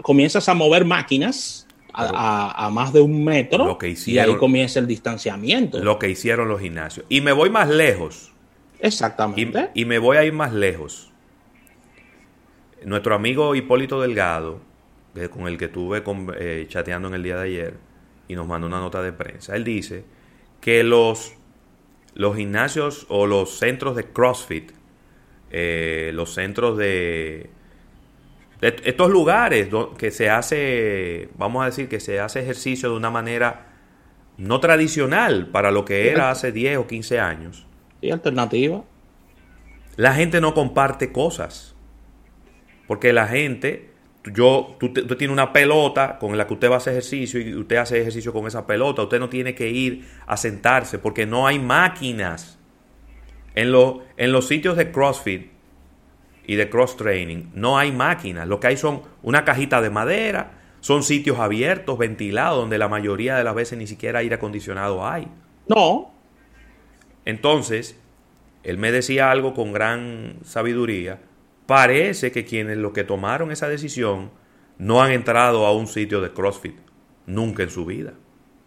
comienzas 0.01 0.47
a 0.49 0.53
mover 0.53 0.85
máquinas 0.85 1.67
a, 1.93 2.69
más 2.71 2.91
de 2.93 3.01
un 3.01 3.23
metro 3.23 3.77
y 4.05 4.17
ahí 4.17 4.35
comienza 4.37 4.79
el 4.79 4.87
distanciamiento. 4.87 5.79
Lo 5.79 5.99
que 5.99 6.09
hicieron 6.09 6.47
los 6.47 6.61
gimnasios. 6.61 7.05
Y 7.09 7.21
me 7.21 7.31
voy 7.31 7.49
más 7.49 7.69
lejos. 7.69 8.31
Exactamente. 8.79 9.69
y 9.73 9.85
me 9.85 9.97
voy 9.97 10.17
a 10.17 10.25
ir 10.25 10.33
más 10.33 10.51
lejos 10.51 11.13
nuestro 12.85 13.15
amigo 13.15 13.55
Hipólito 13.55 14.01
Delgado, 14.01 14.59
con 15.29 15.47
el 15.47 15.57
que 15.57 15.65
estuve 15.65 16.03
eh, 16.39 16.65
chateando 16.67 17.07
en 17.07 17.13
el 17.13 17.23
día 17.23 17.37
de 17.37 17.43
ayer, 17.43 17.73
y 18.27 18.35
nos 18.35 18.47
mandó 18.47 18.67
una 18.67 18.79
nota 18.79 19.01
de 19.01 19.13
prensa, 19.13 19.55
él 19.55 19.63
dice 19.63 20.05
que 20.61 20.83
los, 20.83 21.35
los 22.13 22.35
gimnasios 22.35 23.05
o 23.09 23.27
los 23.27 23.57
centros 23.57 23.95
de 23.95 24.05
CrossFit, 24.05 24.71
eh, 25.51 26.11
los 26.13 26.33
centros 26.33 26.77
de, 26.77 27.49
estos 28.61 29.09
lugares 29.09 29.67
que 29.97 30.09
se 30.09 30.29
hace, 30.29 31.29
vamos 31.37 31.63
a 31.63 31.65
decir, 31.65 31.89
que 31.89 31.99
se 31.99 32.19
hace 32.19 32.39
ejercicio 32.39 32.89
de 32.89 32.95
una 32.95 33.11
manera 33.11 33.73
no 34.37 34.59
tradicional 34.59 35.47
para 35.47 35.69
lo 35.71 35.85
que 35.85 36.09
era 36.09 36.31
hace 36.31 36.51
10 36.51 36.77
o 36.77 36.87
15 36.87 37.19
años. 37.19 37.67
Y 38.01 38.11
alternativa. 38.11 38.83
La 39.95 40.13
gente 40.13 40.41
no 40.41 40.53
comparte 40.53 41.11
cosas. 41.11 41.75
Porque 42.87 43.13
la 43.13 43.27
gente, 43.27 43.91
yo, 44.31 44.77
tú, 44.79 44.93
tienes 44.93 45.29
una 45.29 45.51
pelota 45.51 46.17
con 46.17 46.37
la 46.37 46.47
que 46.47 46.53
usted 46.53 46.69
va 46.69 46.75
a 46.75 46.77
hacer 46.77 46.93
ejercicio 46.93 47.41
y 47.41 47.53
usted 47.55 47.75
hace 47.77 47.99
ejercicio 47.99 48.31
con 48.31 48.47
esa 48.47 48.65
pelota. 48.65 49.03
Usted 49.03 49.19
no 49.19 49.29
tiene 49.29 49.53
que 49.53 49.69
ir 49.69 50.07
a 50.25 50.37
sentarse 50.37 50.99
porque 50.99 51.25
no 51.25 51.45
hay 51.45 51.59
máquinas. 51.59 52.57
En, 53.55 53.73
en 54.17 54.31
los 54.31 54.47
sitios 54.47 54.77
de 54.77 54.91
CrossFit 54.91 55.51
y 56.45 56.55
de 56.55 56.69
cross 56.69 56.97
training 56.97 57.51
no 57.53 57.77
hay 57.77 57.91
máquinas. 57.91 58.47
Lo 58.47 58.59
que 58.59 58.67
hay 58.67 58.77
son 58.77 59.01
una 59.21 59.43
cajita 59.43 59.81
de 59.81 59.89
madera, 59.89 60.51
son 60.79 61.03
sitios 61.03 61.39
abiertos, 61.39 61.97
ventilados, 61.97 62.59
donde 62.59 62.77
la 62.77 62.87
mayoría 62.87 63.35
de 63.35 63.43
las 63.43 63.55
veces 63.55 63.77
ni 63.77 63.87
siquiera 63.87 64.19
aire 64.19 64.35
acondicionado 64.35 65.05
hay. 65.05 65.27
No. 65.67 66.13
Entonces, 67.25 67.99
él 68.63 68.77
me 68.77 68.91
decía 68.91 69.31
algo 69.31 69.53
con 69.53 69.73
gran 69.73 70.37
sabiduría 70.43 71.19
parece 71.65 72.31
que 72.31 72.45
quienes 72.45 72.77
lo 72.77 72.93
que 72.93 73.03
tomaron 73.03 73.51
esa 73.51 73.67
decisión 73.67 74.31
no 74.77 75.01
han 75.01 75.11
entrado 75.11 75.65
a 75.65 75.75
un 75.75 75.87
sitio 75.87 76.21
de 76.21 76.31
CrossFit 76.31 76.75
nunca 77.25 77.63
en 77.63 77.69
su 77.69 77.85
vida. 77.85 78.13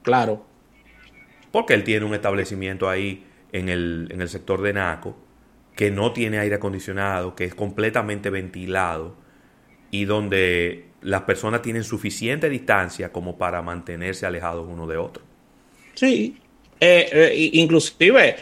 Claro. 0.03 0.47
Porque 1.50 1.75
él 1.75 1.85
tiene 1.85 2.07
un 2.07 2.15
establecimiento 2.15 2.88
ahí 2.88 3.25
en 3.53 3.69
el, 3.69 4.09
en 4.11 4.21
el 4.21 4.29
sector 4.29 4.62
de 4.62 4.73
Naco 4.73 5.17
que 5.75 5.91
no 5.91 6.12
tiene 6.12 6.38
aire 6.38 6.57
acondicionado, 6.57 7.37
que 7.37 7.45
es 7.45 7.55
completamente 7.55 8.31
ventilado 8.31 9.15
y 9.91 10.07
donde 10.07 10.87
las 11.03 11.23
personas 11.23 11.62
tienen 11.62 11.85
suficiente 11.85 12.49
distancia 12.49 13.12
como 13.12 13.37
para 13.37 13.62
mantenerse 13.62 14.26
alejados 14.26 14.67
uno 14.69 14.87
de 14.87 14.97
otro. 14.97 15.23
Sí, 15.95 16.38
eh, 16.81 17.09
eh, 17.12 17.50
inclusive 17.53 18.37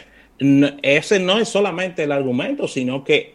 ese 0.81 1.19
no 1.19 1.37
es 1.39 1.49
solamente 1.49 2.03
el 2.03 2.11
argumento, 2.11 2.67
sino 2.67 3.03
que 3.03 3.34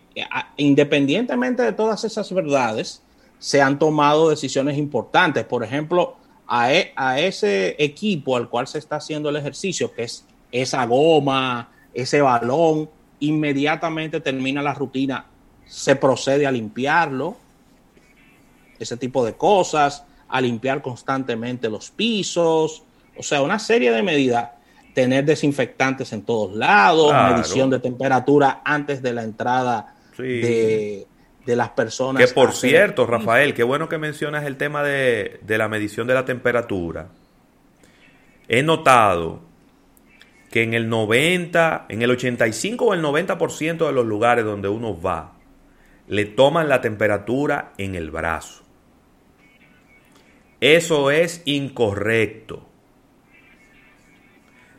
independientemente 0.57 1.63
de 1.63 1.73
todas 1.73 2.05
esas 2.05 2.33
verdades, 2.33 3.03
se 3.39 3.63
han 3.63 3.79
tomado 3.79 4.29
decisiones 4.29 4.79
importantes. 4.79 5.45
Por 5.45 5.65
ejemplo, 5.65 6.17
a, 6.47 6.73
e, 6.73 6.93
a 6.97 7.19
ese 7.19 7.77
equipo 7.83 8.37
al 8.37 8.49
cual 8.49 8.67
se 8.67 8.79
está 8.79 8.97
haciendo 8.97 9.31
el 9.31 9.37
ejercicio, 9.37 9.93
que 9.93 10.05
es 10.05 10.25
esa 10.53 10.85
goma, 10.87 11.71
ese 11.95 12.21
balón, 12.21 12.91
inmediatamente 13.21 14.21
termina 14.21 14.63
la 14.63 14.75
rutina, 14.75 15.27
se 15.67 15.97
procede 15.97 16.47
a 16.47 16.53
limpiarlo, 16.53 17.37
ese 18.79 18.97
tipo 18.97 19.25
de 19.25 19.35
cosas, 19.35 20.05
a 20.29 20.41
limpiar 20.41 20.83
constantemente 20.83 21.69
los 21.69 21.91
pisos, 21.91 22.83
o 23.17 23.23
sea, 23.23 23.43
una 23.43 23.59
serie 23.59 23.93
de 23.93 24.03
medidas, 24.03 24.51
tener 24.95 25.25
desinfectantes 25.25 26.13
en 26.13 26.23
todos 26.23 26.57
lados, 26.57 27.13
medición 27.13 27.71
de 27.71 27.79
temperatura 27.79 28.63
antes 28.65 29.03
de 29.03 29.13
la 29.13 29.23
entrada 29.23 29.95
de, 30.21 31.07
las 31.47 31.71
personas. 31.71 32.25
Que 32.25 32.33
por 32.33 32.53
cierto, 32.53 33.07
Rafael, 33.07 33.55
qué 33.55 33.63
bueno 33.63 33.89
que 33.89 33.99
mencionas 33.99 34.45
el 34.45 34.57
tema 34.57 34.83
de, 34.83 35.41
de 35.43 35.59
la 35.59 35.69
medición 35.69 36.07
de 36.07 36.15
la 36.15 36.25
temperatura. 36.25 37.09
He 38.49 38.63
notado 38.63 39.41
que 40.51 40.63
en 40.63 40.75
el 40.75 40.89
90, 40.89 41.87
en 41.89 42.03
el 42.03 42.11
85 42.11 42.85
o 42.85 42.95
el 42.95 43.03
90% 43.03 43.87
de 43.87 43.93
los 43.93 44.07
lugares 44.07 44.45
donde 44.45 44.69
uno 44.69 45.01
va, 45.01 45.35
le 46.09 46.25
toman 46.25 46.69
la 46.69 46.81
temperatura 46.81 47.73
en 47.79 47.95
el 47.95 48.11
brazo. 48.11 48.65
Eso 50.61 51.11
es 51.11 51.43
incorrecto. 51.47 52.69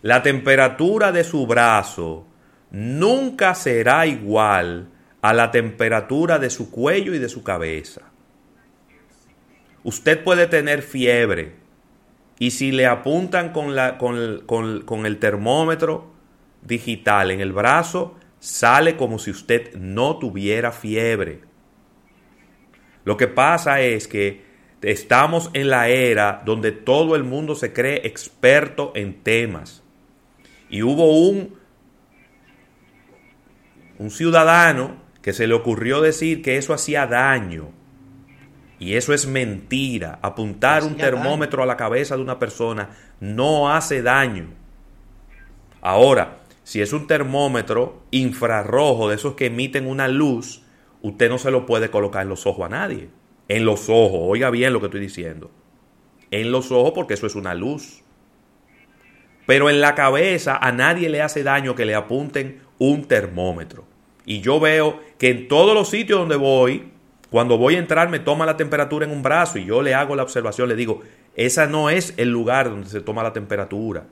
La 0.02 0.22
temperatura 0.22 1.12
de 1.12 1.24
su 1.24 1.48
brazo 1.48 2.28
nunca 2.72 3.56
será 3.56 4.06
igual 4.06 4.90
a 5.22 5.34
la 5.34 5.52
temperatura 5.52 6.40
de 6.40 6.50
su 6.50 6.72
cuello 6.72 7.14
y 7.14 7.20
de 7.20 7.30
su 7.30 7.44
cabeza. 7.44 8.02
Usted 9.84 10.24
puede 10.24 10.48
tener 10.48 10.82
fiebre 10.82 11.56
y 12.40 12.52
si 12.52 12.72
le 12.72 12.88
apuntan 12.88 13.52
con, 13.52 13.76
la, 13.76 13.98
con, 13.98 14.42
con 14.46 15.06
el 15.06 15.20
termómetro 15.20 16.12
digital 16.62 17.32
en 17.32 17.42
el 17.42 17.54
brazo, 17.54 18.16
sale 18.40 18.98
como 18.98 19.20
si 19.20 19.32
usted 19.32 19.76
no 19.76 20.18
tuviera 20.18 20.72
fiebre. 20.72 21.42
Lo 23.04 23.18
que 23.18 23.28
pasa 23.28 23.82
es 23.82 24.08
que 24.08 24.52
Estamos 24.82 25.52
en 25.54 25.70
la 25.70 25.90
era 25.90 26.42
donde 26.44 26.72
todo 26.72 27.16
el 27.16 27.24
mundo 27.24 27.54
se 27.54 27.72
cree 27.72 28.08
experto 28.08 28.92
en 28.96 29.22
temas. 29.22 29.84
Y 30.70 30.82
hubo 30.82 31.30
un, 31.30 31.56
un 34.00 34.10
ciudadano 34.10 35.01
que 35.22 35.34
se 35.34 35.48
le 35.48 35.54
ocurrió 35.54 36.02
decir 36.02 36.42
que 36.42 36.58
eso 36.58 36.74
hacía 36.74 37.08
daño. 37.08 37.70
Y 38.80 38.96
eso 38.96 39.14
es 39.14 39.28
mentira. 39.28 40.20
Apuntar 40.22 40.84
un 40.84 40.98
termómetro 40.98 41.62
a 41.62 41.68
la 41.68 41.78
cabeza 41.78 42.16
de 42.16 42.24
una 42.24 42.40
persona 42.40 42.90
no 43.20 43.72
hace 43.72 44.02
daño. 44.02 44.48
Ahora, 45.82 46.40
si 46.64 46.82
es 46.82 46.92
un 46.94 47.08
termómetro 47.08 48.04
infrarrojo 48.12 49.10
de 49.10 49.16
esos 49.16 49.36
que 49.36 49.48
emiten 49.48 49.88
una 49.88 50.08
luz, 50.08 50.64
usted 51.02 51.30
no 51.30 51.38
se 51.38 51.52
lo 51.52 51.66
puede 51.66 51.92
colocar 51.92 52.24
en 52.24 52.30
los 52.30 52.48
ojos 52.48 52.66
a 52.66 52.70
nadie 52.70 53.10
en 53.56 53.66
los 53.66 53.90
ojos. 53.90 54.22
Oiga 54.24 54.50
bien 54.50 54.72
lo 54.72 54.80
que 54.80 54.86
estoy 54.86 55.02
diciendo. 55.02 55.52
En 56.32 56.52
los 56.52 56.72
ojos 56.72 56.94
porque 56.96 57.16
eso 57.16 57.28
es 57.28 57.36
una 57.36 57.54
luz. 57.54 58.02
Pero 59.46 59.70
en 59.70 59.82
la 59.82 59.94
cabeza 59.94 60.56
a 60.56 60.72
nadie 60.72 61.10
le 61.10 61.22
hace 61.22 61.44
daño 61.44 61.76
que 61.76 61.86
le 61.86 61.96
apunten 61.96 62.62
un 62.78 63.06
termómetro. 63.06 63.86
Y 64.26 64.42
yo 64.42 64.60
veo 64.60 65.00
que 65.18 65.30
en 65.30 65.48
todos 65.48 65.74
los 65.74 65.90
sitios 65.90 66.20
donde 66.20 66.36
voy, 66.36 66.92
cuando 67.30 67.58
voy 67.58 67.76
a 67.76 67.80
entrar 67.80 68.10
me 68.10 68.20
toma 68.20 68.46
la 68.46 68.58
temperatura 68.58 69.06
en 69.06 69.12
un 69.12 69.24
brazo 69.24 69.58
y 69.58 69.66
yo 69.66 69.82
le 69.82 69.94
hago 69.94 70.16
la 70.16 70.24
observación, 70.24 70.70
le 70.70 70.76
digo, 70.76 71.02
esa 71.36 71.66
no 71.68 71.90
es 71.90 72.14
el 72.18 72.30
lugar 72.30 72.70
donde 72.70 72.90
se 72.90 73.02
toma 73.02 73.24
la 73.24 73.34
temperatura. 73.34 74.06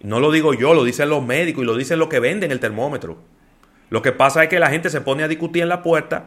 No 0.00 0.20
lo 0.20 0.30
digo 0.30 0.54
yo, 0.54 0.74
lo 0.74 0.84
dicen 0.84 1.08
los 1.08 1.24
médicos 1.24 1.62
y 1.62 1.66
lo 1.66 1.76
dicen 1.76 1.98
los 1.98 2.08
que 2.08 2.20
venden 2.20 2.52
el 2.52 2.60
termómetro. 2.60 3.18
Lo 3.90 4.02
que 4.02 4.12
pasa 4.12 4.42
es 4.42 4.48
que 4.48 4.58
la 4.58 4.70
gente 4.70 4.90
se 4.90 5.00
pone 5.00 5.22
a 5.22 5.28
discutir 5.28 5.62
en 5.62 5.68
la 5.68 5.82
puerta 5.82 6.26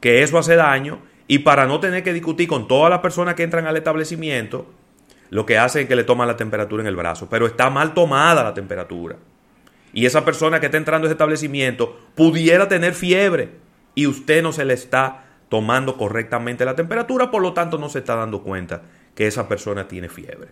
que 0.00 0.22
eso 0.22 0.38
hace 0.38 0.56
daño 0.56 1.00
y 1.26 1.40
para 1.40 1.66
no 1.66 1.80
tener 1.80 2.02
que 2.02 2.12
discutir 2.12 2.48
con 2.48 2.66
todas 2.66 2.90
las 2.90 3.00
personas 3.00 3.34
que 3.34 3.42
entran 3.42 3.66
al 3.66 3.76
establecimiento, 3.76 4.66
lo 5.30 5.44
que 5.44 5.58
hace 5.58 5.82
es 5.82 5.88
que 5.88 5.96
le 5.96 6.04
toman 6.04 6.28
la 6.28 6.36
temperatura 6.36 6.82
en 6.82 6.86
el 6.86 6.96
brazo. 6.96 7.28
Pero 7.30 7.46
está 7.46 7.68
mal 7.68 7.92
tomada 7.92 8.42
la 8.42 8.54
temperatura. 8.54 9.16
Y 9.92 10.06
esa 10.06 10.24
persona 10.24 10.60
que 10.60 10.66
está 10.66 10.78
entrando 10.78 11.06
a 11.06 11.08
ese 11.08 11.14
establecimiento 11.14 11.98
pudiera 12.14 12.68
tener 12.68 12.94
fiebre 12.94 13.52
y 13.94 14.06
usted 14.06 14.42
no 14.42 14.52
se 14.52 14.64
le 14.64 14.74
está 14.74 15.24
tomando 15.48 15.96
correctamente 15.96 16.64
la 16.64 16.76
temperatura, 16.76 17.30
por 17.30 17.42
lo 17.42 17.52
tanto 17.54 17.78
no 17.78 17.88
se 17.88 18.00
está 18.00 18.14
dando 18.14 18.42
cuenta 18.42 18.82
que 19.14 19.26
esa 19.26 19.48
persona 19.48 19.88
tiene 19.88 20.08
fiebre. 20.08 20.48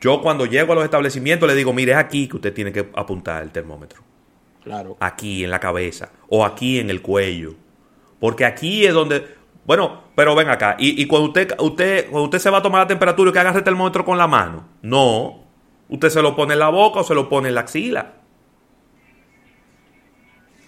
Yo 0.00 0.22
cuando 0.22 0.46
llego 0.46 0.72
a 0.72 0.76
los 0.76 0.84
establecimientos 0.84 1.48
le 1.48 1.56
digo, 1.56 1.72
mire, 1.72 1.92
es 1.92 1.98
aquí 1.98 2.28
que 2.28 2.36
usted 2.36 2.54
tiene 2.54 2.72
que 2.72 2.88
apuntar 2.94 3.42
el 3.42 3.50
termómetro. 3.50 4.02
Claro. 4.62 4.96
Aquí 5.00 5.42
en 5.44 5.50
la 5.50 5.58
cabeza 5.58 6.10
o 6.28 6.44
aquí 6.44 6.78
en 6.78 6.90
el 6.90 7.02
cuello 7.02 7.56
porque 8.20 8.44
aquí 8.44 8.84
es 8.84 8.94
donde. 8.94 9.36
Bueno, 9.64 10.04
pero 10.14 10.34
ven 10.34 10.48
acá. 10.48 10.76
Y, 10.78 11.06
cuando 11.06 11.28
usted, 11.28 11.54
usted, 11.60 12.08
cuando 12.10 12.24
usted 12.24 12.38
se 12.38 12.50
va 12.50 12.58
a 12.58 12.62
tomar 12.62 12.82
la 12.82 12.86
temperatura 12.86 13.30
y 13.30 13.32
que 13.32 13.38
agarre 13.38 13.58
el 13.58 13.64
termómetro 13.64 14.04
con 14.04 14.16
la 14.16 14.26
mano. 14.26 14.66
No. 14.80 15.44
Usted 15.88 16.10
se 16.10 16.22
lo 16.22 16.36
pone 16.36 16.54
en 16.54 16.58
la 16.58 16.68
boca 16.68 17.00
o 17.00 17.04
se 17.04 17.14
lo 17.14 17.28
pone 17.28 17.48
en 17.48 17.54
la 17.54 17.62
axila. 17.62 18.12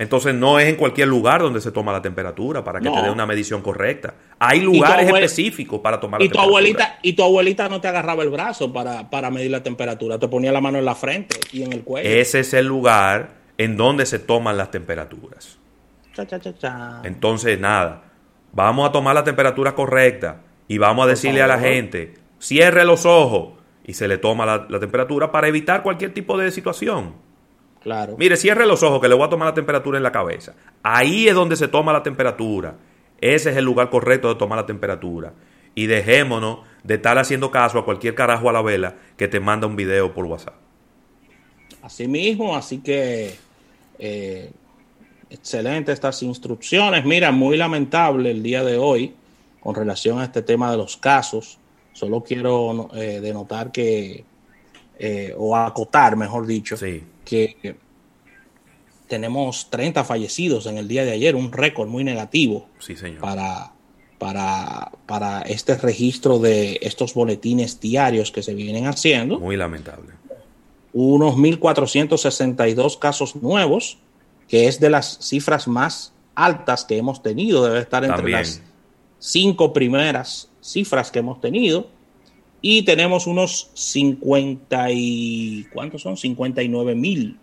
Entonces 0.01 0.35
no 0.35 0.59
es 0.59 0.67
en 0.67 0.77
cualquier 0.77 1.09
lugar 1.09 1.43
donde 1.43 1.61
se 1.61 1.73
toma 1.73 1.93
la 1.93 2.01
temperatura 2.01 2.65
para 2.65 2.81
que 2.81 2.89
te 2.89 3.03
dé 3.03 3.11
una 3.11 3.27
medición 3.27 3.61
correcta. 3.61 4.15
Hay 4.39 4.61
lugares 4.61 5.07
específicos 5.07 5.81
para 5.81 6.01
tomar 6.01 6.21
la 6.21 6.25
y 6.25 6.31
tu 6.31 6.41
Abuelita, 6.41 6.99
y 7.03 7.13
tu 7.13 7.23
abuelita 7.23 7.69
no 7.69 7.83
te 7.83 7.89
agarraba 7.89 8.23
el 8.23 8.31
brazo 8.31 8.73
para, 8.73 9.11
para 9.11 9.31
medir 9.31 9.51
la 9.51 9.63
temperatura, 9.63 10.19
te 10.19 10.27
ponía 10.27 10.53
la 10.53 10.63
mano 10.63 10.79
en 10.79 10.87
la 10.87 10.95
frente 10.95 11.39
y 11.53 11.65
en 11.65 11.75
el 11.75 11.85
cuello. 11.85 12.09
Ese 12.09 12.41
es 12.41 12.55
el 12.55 12.65
lugar 12.65 13.35
en 13.59 13.77
donde 13.77 14.07
se 14.07 14.19
toman 14.19 14.57
las 14.57 14.71
temperaturas. 14.71 15.59
Entonces, 17.05 17.61
nada, 17.61 18.05
vamos 18.55 18.89
a 18.89 18.93
tomar 18.93 19.15
la 19.15 19.25
temperatura 19.25 19.75
correcta 19.75 20.41
y 20.67 20.79
vamos 20.79 21.05
a 21.05 21.09
decirle 21.11 21.43
a 21.43 21.47
la 21.47 21.59
gente, 21.59 22.15
cierre 22.39 22.87
los 22.87 23.05
ojos 23.05 23.60
y 23.90 23.94
se 23.94 24.07
le 24.07 24.18
toma 24.18 24.46
la, 24.46 24.79
temperatura 24.79 25.33
para 25.33 25.48
evitar 25.48 25.83
cualquier 25.83 26.14
tipo 26.14 26.38
de 26.38 26.53
situación. 26.53 27.14
Claro. 27.83 28.14
Mire, 28.16 28.37
cierre 28.37 28.64
los 28.64 28.85
ojos 28.85 29.00
que 29.00 29.09
le 29.09 29.16
voy 29.16 29.26
a 29.26 29.29
tomar 29.29 29.48
la 29.48 29.55
temperatura 29.55 29.96
en 29.96 30.05
la 30.05 30.12
cabeza. 30.12 30.55
Ahí 30.85 31.26
es 31.26 31.35
donde 31.35 31.57
se 31.57 31.66
toma 31.66 31.92
la 31.92 32.05
temperatura. 32.05 32.76
Ese 33.20 33.50
es 33.50 33.57
el 33.57 33.64
lugar 33.64 33.90
correcto 33.90 34.29
de 34.29 34.37
tomar 34.37 34.59
la 34.59 34.66
temperatura. 34.66 35.33
Y 35.74 35.87
dejémonos 35.87 36.61
de 36.85 36.94
estar 36.94 37.18
haciendo 37.18 37.50
caso 37.50 37.81
a 37.81 37.85
cualquier 37.85 38.14
carajo 38.14 38.48
a 38.48 38.53
la 38.53 38.62
vela 38.62 38.94
que 39.16 39.26
te 39.26 39.40
manda 39.40 39.66
un 39.66 39.74
video 39.74 40.14
por 40.14 40.26
WhatsApp. 40.26 40.55
Así 41.83 42.07
mismo, 42.07 42.55
así 42.55 42.79
que 42.79 43.35
eh, 43.98 44.53
Excelente 45.31 45.92
estas 45.92 46.22
instrucciones. 46.24 47.05
Mira, 47.05 47.31
muy 47.31 47.57
lamentable 47.57 48.33
el 48.33 48.42
día 48.42 48.64
de 48.64 48.76
hoy 48.76 49.14
con 49.61 49.74
relación 49.74 50.20
a 50.20 50.24
este 50.24 50.42
tema 50.42 50.70
de 50.72 50.76
los 50.76 50.96
casos. 50.96 51.60
Solo 52.01 52.23
quiero 52.23 52.89
eh, 52.95 53.21
denotar 53.21 53.71
que, 53.71 54.25
eh, 54.99 55.35
o 55.37 55.55
acotar, 55.55 56.17
mejor 56.17 56.47
dicho, 56.47 56.77
que 57.27 57.77
tenemos 59.07 59.69
30 59.69 60.03
fallecidos 60.05 60.65
en 60.65 60.79
el 60.79 60.89
día 60.89 61.05
de 61.05 61.11
ayer, 61.11 61.37
un 61.37 61.53
récord 61.53 61.91
muy 61.91 62.03
negativo 62.03 62.69
Para, 63.21 63.73
para, 64.17 64.93
para 65.05 65.43
este 65.43 65.77
registro 65.77 66.39
de 66.39 66.79
estos 66.81 67.13
boletines 67.13 67.81
diarios 67.81 68.33
que 68.33 68.43
se 68.43 68.55
vienen 68.55 68.87
haciendo. 68.87 69.39
Muy 69.39 69.59
lamentable. 69.59 70.15
Unos 70.95 71.35
1.462 71.35 72.99
casos 72.99 73.37
nuevos 73.37 73.99
que 74.49 74.69
es 74.69 74.81
de 74.81 74.89
las 74.89 75.19
cifras 75.19 75.69
más 75.69 76.15
altas 76.35 76.87
que 76.87 76.97
hemos 76.97 77.23
tenido, 77.23 77.63
debe 77.67 77.81
estar 77.81 78.07
entre 78.07 78.31
las 78.31 78.63
cinco 79.19 79.75
primeras 79.75 80.50
cifras 80.61 81.11
que 81.11 81.20
hemos 81.20 81.40
tenido. 81.40 81.88
Y 82.62 82.83
tenemos 82.83 83.27
unos 83.27 83.70
50 83.75 84.90
y... 84.92 85.66
¿Cuántos 85.73 86.03
son? 86.03 86.16
59 86.16 86.94
mil. 86.94 87.38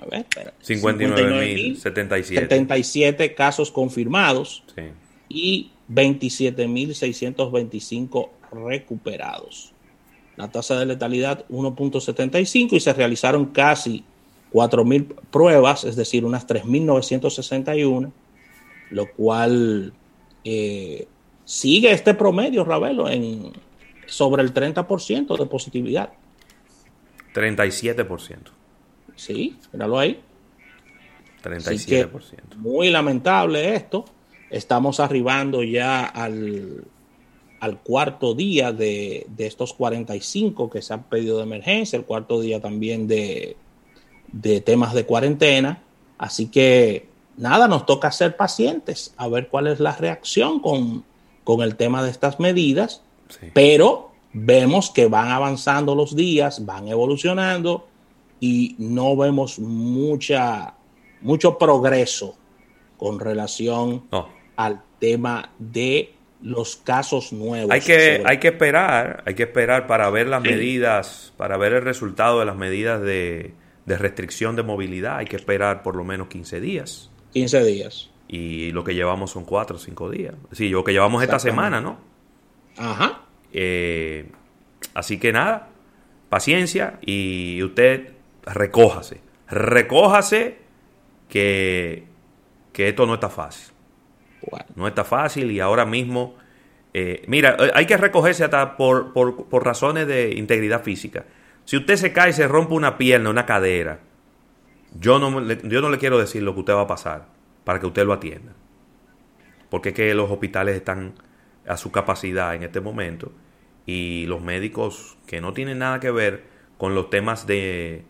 A 0.00 0.06
ver, 0.06 0.26
59 0.60 1.54
mil 1.54 1.76
77. 1.78 2.40
77 2.40 3.34
casos 3.34 3.70
confirmados 3.70 4.64
sí. 4.74 4.82
y 5.28 5.70
27 5.88 6.66
mil 6.66 6.94
625 6.94 8.30
recuperados. 8.52 9.72
La 10.36 10.50
tasa 10.50 10.78
de 10.78 10.86
letalidad 10.86 11.44
1.75 11.48 12.72
y 12.72 12.80
se 12.80 12.92
realizaron 12.92 13.46
casi 13.46 14.04
4.000 14.52 15.14
pruebas, 15.30 15.84
es 15.84 15.96
decir, 15.96 16.24
unas 16.24 16.46
3.961, 16.46 18.12
lo 18.90 19.12
cual 19.12 19.92
eh, 20.44 21.06
sigue 21.44 21.92
este 21.92 22.14
promedio, 22.14 22.64
Ravelo, 22.64 23.08
en 23.08 23.52
sobre 24.06 24.42
el 24.42 24.52
30% 24.52 25.38
de 25.38 25.46
positividad. 25.46 26.10
37%. 27.34 28.38
Sí, 29.16 29.56
míralo 29.72 29.98
ahí. 29.98 30.20
37%. 31.42 32.56
muy 32.56 32.90
lamentable 32.90 33.74
esto. 33.74 34.04
Estamos 34.50 35.00
arribando 35.00 35.62
ya 35.62 36.04
al, 36.04 36.84
al 37.60 37.78
cuarto 37.80 38.34
día 38.34 38.72
de, 38.72 39.26
de, 39.28 39.46
estos 39.46 39.74
45 39.74 40.70
que 40.70 40.80
se 40.80 40.94
han 40.94 41.04
pedido 41.04 41.38
de 41.38 41.44
emergencia, 41.44 41.98
el 41.98 42.04
cuarto 42.04 42.40
día 42.40 42.60
también 42.60 43.08
de, 43.08 43.56
de 44.32 44.60
temas 44.60 44.94
de 44.94 45.04
cuarentena. 45.04 45.82
Así 46.18 46.46
que 46.46 47.08
nada, 47.36 47.68
nos 47.68 47.84
toca 47.84 48.10
ser 48.12 48.36
pacientes, 48.36 49.12
a 49.16 49.28
ver 49.28 49.48
cuál 49.48 49.66
es 49.66 49.80
la 49.80 49.96
reacción 49.96 50.60
con, 50.60 51.04
con 51.44 51.62
el 51.62 51.76
tema 51.76 52.02
de 52.02 52.10
estas 52.10 52.40
medidas, 52.40 53.02
sí. 53.28 53.50
pero 53.52 54.10
vemos 54.32 54.90
que 54.90 55.06
van 55.06 55.28
avanzando 55.28 55.94
los 55.94 56.16
días, 56.16 56.66
van 56.66 56.88
evolucionando 56.88 57.86
y 58.40 58.74
no 58.78 59.16
vemos 59.16 59.58
mucha, 59.58 60.74
mucho 61.20 61.56
progreso 61.56 62.36
con 62.96 63.20
relación 63.20 64.04
no. 64.10 64.28
al 64.56 64.82
tema 64.98 65.50
de 65.58 66.14
los 66.42 66.76
casos 66.76 67.32
nuevos. 67.32 67.70
Hay 67.70 67.80
que, 67.80 68.22
hay 68.24 68.38
que 68.38 68.48
esperar, 68.48 69.22
hay 69.26 69.34
que 69.34 69.44
esperar 69.44 69.86
para 69.86 70.10
ver 70.10 70.26
las 70.26 70.42
sí. 70.42 70.50
medidas, 70.50 71.32
para 71.36 71.56
ver 71.56 71.72
el 71.72 71.82
resultado 71.82 72.40
de 72.40 72.44
las 72.44 72.56
medidas 72.56 73.00
de, 73.00 73.52
de, 73.86 73.98
restricción 73.98 74.56
de 74.56 74.62
movilidad. 74.62 75.18
Hay 75.18 75.26
que 75.26 75.36
esperar 75.36 75.82
por 75.82 75.96
lo 75.96 76.04
menos 76.04 76.28
15 76.28 76.60
días. 76.60 77.10
15 77.32 77.64
días. 77.64 78.10
Y 78.28 78.72
lo 78.72 78.84
que 78.84 78.94
llevamos 78.94 79.30
son 79.30 79.44
4 79.44 79.76
o 79.76 79.78
5 79.78 80.10
días. 80.10 80.34
Sí, 80.52 80.70
lo 80.70 80.82
que 80.82 80.92
llevamos 80.92 81.22
esta 81.22 81.38
semana, 81.38 81.80
¿no? 81.80 81.98
Ajá. 82.76 83.22
Eh, 83.52 84.30
así 84.94 85.18
que 85.18 85.32
nada, 85.32 85.68
paciencia 86.28 86.98
y 87.02 87.62
usted 87.62 88.12
recójase. 88.44 89.20
Recójase 89.48 90.58
que, 91.28 92.04
que 92.72 92.88
esto 92.88 93.06
no 93.06 93.14
está 93.14 93.30
fácil. 93.30 93.72
No 94.74 94.86
está 94.86 95.04
fácil 95.04 95.50
y 95.50 95.60
ahora 95.60 95.86
mismo, 95.86 96.34
eh, 96.92 97.22
mira, 97.28 97.56
hay 97.74 97.86
que 97.86 97.96
recogerse 97.96 98.44
hasta 98.44 98.76
por, 98.76 99.12
por, 99.12 99.46
por, 99.46 99.64
razones 99.64 100.06
de 100.06 100.34
integridad 100.34 100.82
física. 100.82 101.24
Si 101.64 101.76
usted 101.76 101.96
se 101.96 102.12
cae 102.12 102.30
y 102.30 102.32
se 102.34 102.46
rompe 102.46 102.74
una 102.74 102.98
pierna, 102.98 103.30
una 103.30 103.46
cadera, 103.46 104.00
yo 104.98 105.18
no, 105.18 105.40
yo 105.40 105.80
no 105.80 105.88
le 105.88 105.98
quiero 105.98 106.18
decir 106.18 106.42
lo 106.42 106.52
que 106.54 106.60
usted 106.60 106.74
va 106.74 106.82
a 106.82 106.86
pasar 106.86 107.33
para 107.64 107.80
que 107.80 107.86
usted 107.86 108.04
lo 108.04 108.12
atienda. 108.12 108.52
Porque 109.70 109.90
es 109.90 109.94
que 109.94 110.14
los 110.14 110.30
hospitales 110.30 110.76
están 110.76 111.14
a 111.66 111.76
su 111.76 111.90
capacidad 111.90 112.54
en 112.54 112.62
este 112.62 112.80
momento 112.80 113.32
y 113.86 114.26
los 114.26 114.42
médicos 114.42 115.18
que 115.26 115.40
no 115.40 115.52
tienen 115.52 115.78
nada 115.78 116.00
que 116.00 116.10
ver 116.10 116.44
con 116.78 116.94
los 116.94 117.10
temas 117.10 117.46
de, 117.46 118.04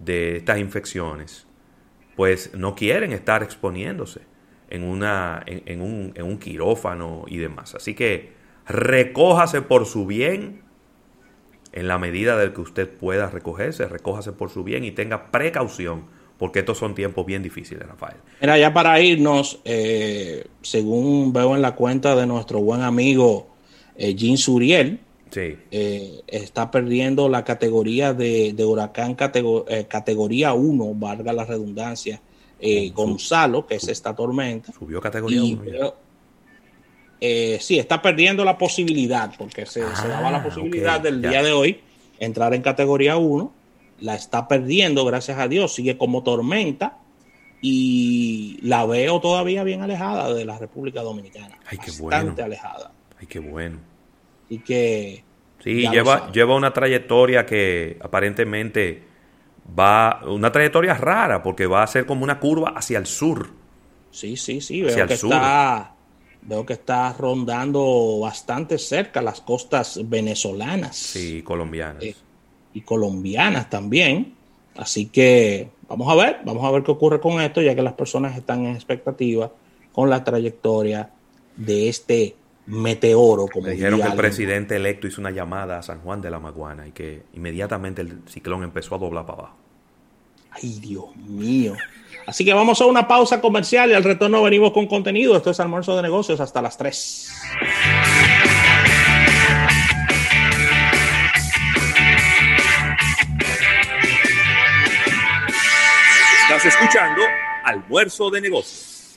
de 0.00 0.36
estas 0.36 0.58
infecciones, 0.58 1.46
pues 2.16 2.54
no 2.54 2.74
quieren 2.74 3.12
estar 3.12 3.42
exponiéndose 3.42 4.22
en, 4.70 4.84
una, 4.84 5.42
en, 5.46 5.80
un, 5.80 6.12
en 6.14 6.24
un 6.26 6.38
quirófano 6.38 7.24
y 7.26 7.38
demás. 7.38 7.74
Así 7.74 7.94
que 7.94 8.32
recójase 8.66 9.62
por 9.62 9.86
su 9.86 10.06
bien, 10.06 10.62
en 11.72 11.86
la 11.86 11.98
medida 11.98 12.36
del 12.36 12.52
que 12.52 12.60
usted 12.60 12.88
pueda 12.88 13.30
recogerse, 13.30 13.86
recójase 13.86 14.32
por 14.32 14.50
su 14.50 14.64
bien 14.64 14.84
y 14.84 14.90
tenga 14.90 15.30
precaución, 15.30 16.06
porque 16.38 16.60
estos 16.60 16.78
son 16.78 16.94
tiempos 16.94 17.26
bien 17.26 17.42
difíciles, 17.42 17.86
Rafael. 17.86 18.16
Mira, 18.40 18.56
ya 18.56 18.72
para 18.72 19.00
irnos, 19.00 19.58
eh, 19.64 20.46
según 20.62 21.32
veo 21.32 21.56
en 21.56 21.62
la 21.62 21.74
cuenta 21.74 22.14
de 22.14 22.26
nuestro 22.26 22.60
buen 22.60 22.82
amigo 22.82 23.48
eh, 23.96 24.14
Jean 24.14 24.36
Suriel, 24.38 25.00
sí. 25.30 25.56
eh, 25.70 26.22
está 26.28 26.70
perdiendo 26.70 27.28
la 27.28 27.44
categoría 27.44 28.14
de, 28.14 28.52
de 28.52 28.64
huracán 28.64 29.16
categor 29.16 29.64
eh, 29.68 29.86
categoría 29.88 30.52
1, 30.54 30.94
valga 30.94 31.32
la 31.32 31.44
redundancia, 31.44 32.22
eh, 32.60 32.90
Gonzalo, 32.90 33.66
que 33.66 33.74
es 33.74 33.88
esta 33.88 34.14
tormenta. 34.14 34.72
Subió 34.72 35.00
categoría 35.00 35.42
1. 35.42 35.94
Eh, 37.20 37.58
sí, 37.60 37.80
está 37.80 38.00
perdiendo 38.00 38.44
la 38.44 38.56
posibilidad, 38.56 39.32
porque 39.36 39.66
se, 39.66 39.82
ah, 39.82 39.96
se 39.96 40.06
daba 40.06 40.30
la 40.30 40.42
posibilidad 40.42 41.00
okay, 41.00 41.10
del 41.10 41.22
ya. 41.22 41.30
día 41.30 41.42
de 41.42 41.52
hoy 41.52 41.80
entrar 42.20 42.54
en 42.54 42.62
categoría 42.62 43.16
1. 43.16 43.57
La 44.00 44.14
está 44.14 44.46
perdiendo, 44.48 45.04
gracias 45.04 45.38
a 45.38 45.48
Dios. 45.48 45.74
Sigue 45.74 45.98
como 45.98 46.22
tormenta 46.22 46.98
y 47.60 48.58
la 48.62 48.86
veo 48.86 49.20
todavía 49.20 49.64
bien 49.64 49.82
alejada 49.82 50.32
de 50.32 50.44
la 50.44 50.58
República 50.58 51.02
Dominicana. 51.02 51.58
Ay, 51.66 51.78
qué 51.78 51.90
bastante 51.90 52.02
bueno. 52.02 52.44
alejada. 52.44 52.92
Ay, 53.18 53.26
qué 53.26 53.38
bueno. 53.38 53.78
Y 54.48 54.58
que. 54.58 55.24
Sí, 55.62 55.88
lleva, 55.88 56.30
lleva 56.30 56.54
una 56.54 56.72
trayectoria 56.72 57.44
que 57.44 57.98
aparentemente 58.00 59.02
va. 59.78 60.20
Una 60.26 60.52
trayectoria 60.52 60.94
rara, 60.94 61.42
porque 61.42 61.66
va 61.66 61.82
a 61.82 61.86
ser 61.86 62.06
como 62.06 62.22
una 62.22 62.38
curva 62.38 62.74
hacia 62.76 62.98
el 62.98 63.06
sur. 63.06 63.50
Sí, 64.10 64.36
sí, 64.36 64.60
sí. 64.60 64.82
Veo 64.82 65.06
que 65.06 65.16
sur. 65.16 65.32
está 65.32 65.94
veo 66.42 66.64
que 66.64 66.74
está 66.74 67.12
rondando 67.12 68.20
bastante 68.20 68.78
cerca 68.78 69.20
las 69.20 69.40
costas 69.40 70.00
venezolanas. 70.04 70.96
Sí, 70.96 71.42
colombianas. 71.42 72.02
Eh, 72.02 72.14
y 72.74 72.82
colombianas 72.82 73.70
también. 73.70 74.34
Así 74.76 75.06
que 75.06 75.68
vamos 75.88 76.08
a 76.10 76.14
ver, 76.14 76.38
vamos 76.44 76.64
a 76.64 76.70
ver 76.70 76.82
qué 76.82 76.90
ocurre 76.90 77.20
con 77.20 77.40
esto, 77.40 77.60
ya 77.60 77.74
que 77.74 77.82
las 77.82 77.94
personas 77.94 78.36
están 78.36 78.64
en 78.66 78.74
expectativa 78.74 79.50
con 79.92 80.08
la 80.10 80.22
trayectoria 80.22 81.10
de 81.56 81.88
este 81.88 82.36
meteoro. 82.66 83.46
Como 83.48 83.66
Me 83.66 83.72
dijeron 83.72 84.00
que 84.00 84.06
el 84.06 84.14
presidente 84.14 84.76
electo 84.76 85.06
hizo 85.06 85.20
una 85.20 85.30
llamada 85.30 85.78
a 85.78 85.82
San 85.82 86.00
Juan 86.00 86.20
de 86.20 86.30
la 86.30 86.38
Maguana 86.38 86.86
y 86.86 86.92
que 86.92 87.22
inmediatamente 87.34 88.02
el 88.02 88.20
ciclón 88.28 88.62
empezó 88.62 88.94
a 88.94 88.98
doblar 88.98 89.26
para 89.26 89.38
abajo. 89.38 89.56
Ay, 90.50 90.78
Dios 90.80 91.14
mío. 91.16 91.74
Así 92.26 92.44
que 92.44 92.52
vamos 92.52 92.80
a 92.80 92.86
una 92.86 93.08
pausa 93.08 93.40
comercial 93.40 93.90
y 93.90 93.94
al 93.94 94.04
retorno 94.04 94.42
venimos 94.42 94.72
con 94.72 94.86
contenido. 94.86 95.36
Esto 95.36 95.50
es 95.50 95.60
almuerzo 95.60 95.96
de 95.96 96.02
negocios 96.02 96.40
hasta 96.40 96.60
las 96.60 96.76
3. 96.76 97.32
Estás 106.58 106.74
escuchando 106.74 107.22
almuerzo 107.62 108.30
de 108.30 108.40
negocios. 108.40 109.14